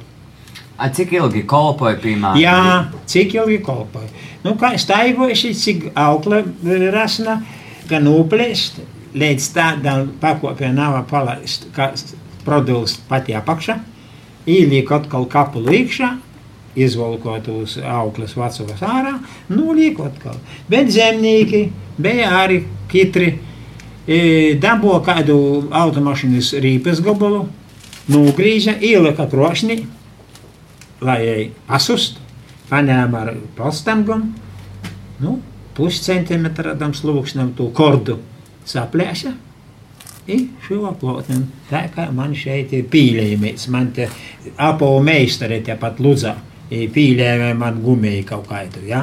A, 0.78 0.88
cik 0.90 1.12
ilgi 1.14 1.44
kolpoja 1.46 1.98
piemēram? 2.02 2.40
Jā, 2.40 2.88
cik 3.06 3.36
ilgi 3.36 3.60
kolpoja. 3.62 4.08
Nu, 4.42 4.56
kā 4.58 4.72
staigojuši, 4.80 5.52
cik 5.54 5.84
aukla 5.98 6.42
rasna, 6.94 7.38
gan 7.90 8.08
uplēst, 8.10 8.80
līdz 9.14 9.48
tādām 9.54 10.10
pakopiem 10.20 10.74
nav 10.74 10.96
palaist, 11.10 11.68
kā 11.76 11.92
produls 12.46 12.96
pati 13.08 13.36
apakša, 13.36 13.78
ieliek 14.48 14.90
atkal 14.96 15.28
kapulu 15.30 15.74
iekšā, 15.76 16.10
izvalkot 16.82 17.48
uz 17.52 17.76
augles 17.84 18.32
vecavas 18.36 18.80
ārā, 18.80 19.18
noliek 19.52 20.00
atkal. 20.00 20.38
Bet 20.72 20.90
zemnieki 20.94 21.66
bija 22.00 22.32
arī 22.40 22.62
kitri, 22.90 23.34
e, 24.06 24.54
dabo 24.60 24.98
kādu 25.04 25.36
automašīnas 25.70 26.52
rīpes 26.62 27.02
gabalu, 27.04 27.46
nogrīža, 28.12 28.76
ielika 28.80 29.28
krošņi, 29.30 29.78
lai 31.02 31.20
ei 31.26 31.46
pasust, 31.68 32.18
paņēma 32.70 33.22
ar 33.26 33.32
plastangam, 33.56 34.28
nu, 35.22 35.38
puscentimetra 35.76 36.76
tam 36.78 36.94
slūksnam 36.96 37.54
to 37.56 37.70
kordu 37.74 38.18
saplēša, 38.68 39.32
I 40.26 40.36
šo 40.62 40.92
plotni. 41.00 41.40
Tā 41.66 41.88
kā 41.90 42.06
man 42.14 42.30
šeit 42.38 42.70
ir 42.76 42.84
pīlējums, 42.90 43.66
man 43.74 43.88
te 43.94 44.06
apavu 44.54 45.00
meistari 45.02 45.58
te 45.66 45.74
pat 45.74 45.98
lūdza, 45.98 46.36
pīlējumi 46.70 47.56
man 47.58 47.80
gumēja 47.82 48.28
kaut 48.28 48.46
kādu, 48.52 48.84
ja? 48.86 49.02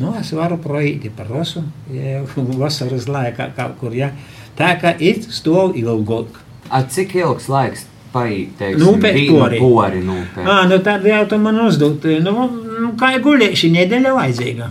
Nu, 0.00 0.14
es 0.18 0.32
varu 0.34 0.56
proīti 0.58 1.12
par 1.14 1.28
rosu, 1.30 1.62
ja, 1.92 2.22
vasaras 2.62 3.04
laikā 3.12 3.50
kaut 3.58 3.76
kur, 3.82 3.92
ja? 3.94 4.08
Tā 4.58 4.74
kā 4.80 4.94
it 5.02 5.26
stov 5.34 5.74
ilgāk. 5.78 6.40
Cik 6.94 7.14
ilgs 7.20 7.48
laiks 7.50 7.86
paiet, 8.14 8.60
Nu, 8.78 8.94
pēc 9.02 9.18
pori. 9.30 9.58
pori 9.58 10.00
nūpēt? 10.06 10.46
Ā, 10.46 10.68
nu 10.70 10.78
tad 10.86 11.04
jau 11.06 11.24
tu 11.28 11.38
man 11.38 11.58
uzdot, 11.66 12.04
nu, 12.22 12.32
nu 12.80 12.92
kā 12.98 13.12
gulēši 13.22 13.70
nedēļa 13.74 14.12
vajadzīga. 14.14 14.68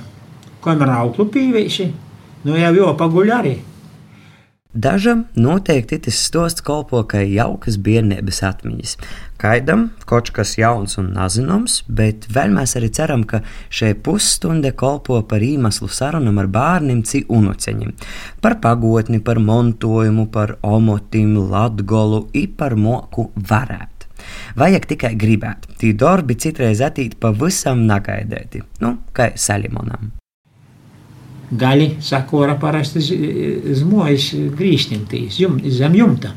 Kamēr 0.63 0.93
auklu 1.01 1.25
pīvēši, 1.33 1.87
nu 2.47 2.55
jau 2.57 2.71
jau 2.77 2.93
paguļ 2.99 3.31
arī. 3.39 3.57
Dažam 4.73 5.27
noteikti 5.37 5.99
tas 6.01 6.17
stosts 6.17 6.63
kalpo 6.65 7.03
kā 7.05 7.19
jaukas 7.21 7.75
bērnības 7.77 8.39
atmiņas. 8.47 8.95
Kaidam 9.37 9.83
kaut 10.09 10.31
kas 10.33 10.55
jauns 10.57 10.97
un 10.97 11.11
nezināms, 11.13 11.83
bet 11.85 12.25
vēl 12.33 12.55
mēs 12.55 12.73
arī 12.79 12.89
ceram, 12.97 13.21
ka 13.21 13.43
šai 13.69 13.91
pusstunde 13.93 14.71
kalpo 14.73 15.19
par 15.29 15.45
iemeslu 15.45 15.91
sarunam 15.93 16.41
ar 16.41 16.49
bērniem, 16.57 17.03
cik 17.05 17.29
unuceņiem. 17.29 17.93
Par 18.41 18.57
pagotni, 18.65 19.21
par 19.21 19.37
montojumu, 19.37 20.25
par 20.33 20.55
omotim, 20.65 21.37
latgolu, 21.53 22.23
i 22.33 22.47
par 22.49 22.73
moku 22.73 23.29
varēt. 23.37 24.09
Vajag 24.57 24.89
tikai 24.89 25.13
gribēt. 25.19 25.69
Tī 25.77 25.93
darbi 25.93 26.39
citreiz 26.39 26.81
attīt 26.81 27.19
pavisam 27.21 27.85
nagaidēti, 27.85 28.65
nu, 28.81 28.97
kā 29.13 29.35
salimonam. 29.37 30.15
Gali 31.59 31.89
sakora 32.01 32.55
parasti 32.59 33.01
zmojas 33.77 34.31
grīstimtīs, 34.57 35.37
jum, 35.41 35.59
zem 35.69 35.97
jumta. 35.99 36.33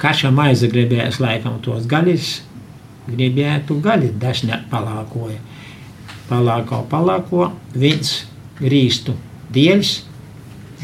Kaša 0.00 0.30
maize 0.32 0.68
gribējās 0.70 1.18
laikam 1.20 1.58
tos 1.64 1.86
galis, 1.88 2.38
gribētu 3.08 3.80
gali 3.82 4.12
dažnāk 4.20 4.68
palākoja. 4.70 5.38
Palāko, 6.30 6.84
palāko, 6.90 7.50
viens 7.74 8.20
grīstu 8.60 9.16
dieļs, 9.52 9.96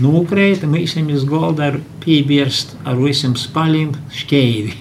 nūkrēta, 0.03 0.69
mīsim 0.69 1.09
iz 1.15 1.25
golda 1.29 1.71
ar 1.71 1.79
pībierst 2.05 2.75
ar 2.85 2.99
visam 3.01 3.37
spaļiem 3.39 3.95
škeivi. 4.13 4.75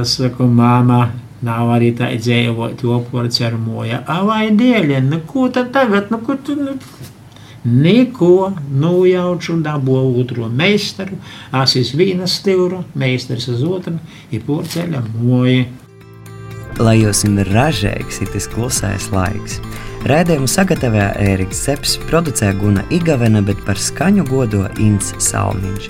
es 0.00 0.14
saku, 0.18 0.48
māma, 0.50 1.06
Nav 1.44 1.72
arī 1.74 1.90
tā 1.98 2.12
dzīvot, 2.16 2.84
opora 2.94 3.28
cermoja. 3.28 4.04
Vai 4.24 4.46
dēļ, 4.56 4.94
nu 5.08 5.20
ko 5.28 5.48
tad 5.52 5.72
tagad, 5.74 6.12
nu 6.14 6.22
ko 6.24 6.38
tu, 6.40 6.56
nu, 6.56 6.78
Neko 7.64 8.52
nojauču, 8.70 9.54
dabo 9.56 9.96
otru 10.20 10.50
meistaru, 10.52 11.16
asis 11.50 11.94
vīnas 11.96 12.34
stīvru, 12.42 12.82
meistars 12.92 13.46
uz 13.48 13.62
otru, 13.64 13.94
ir 14.28 14.44
porceļa 14.44 15.00
moja. 15.14 15.62
Lai 16.76 16.98
jūs 16.98 17.22
ir 17.24 17.48
ražīgs, 17.54 18.20
ir 18.20 18.28
tas 18.34 18.50
klusais 18.52 19.08
laiks. 19.14 19.62
Rēdījumu 20.04 20.50
sagatavoja 20.50 21.14
Ēriks 21.24 21.62
Seps, 21.64 21.94
producēja 22.10 22.52
Guna 22.60 22.84
Igavena, 22.92 23.40
bet 23.40 23.62
par 23.64 23.80
skaņu 23.80 24.26
godo 24.28 24.66
Inns 24.76 25.14
Salmiņš. 25.30 25.88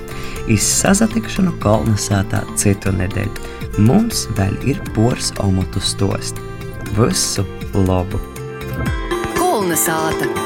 Izsazatikšanu 0.55 1.57
kolonizētā 1.64 2.45
citu 2.61 2.95
nedēļu. 2.95 3.63
Mums 3.75 4.29
vēl 4.39 4.55
ir 4.71 4.79
pors 4.95 5.33
omotu 5.43 5.83
stost. 5.83 6.39
Visu 6.95 7.43
labu! 7.75 8.23
Kulna 9.35 9.75
sāta! 9.75 10.43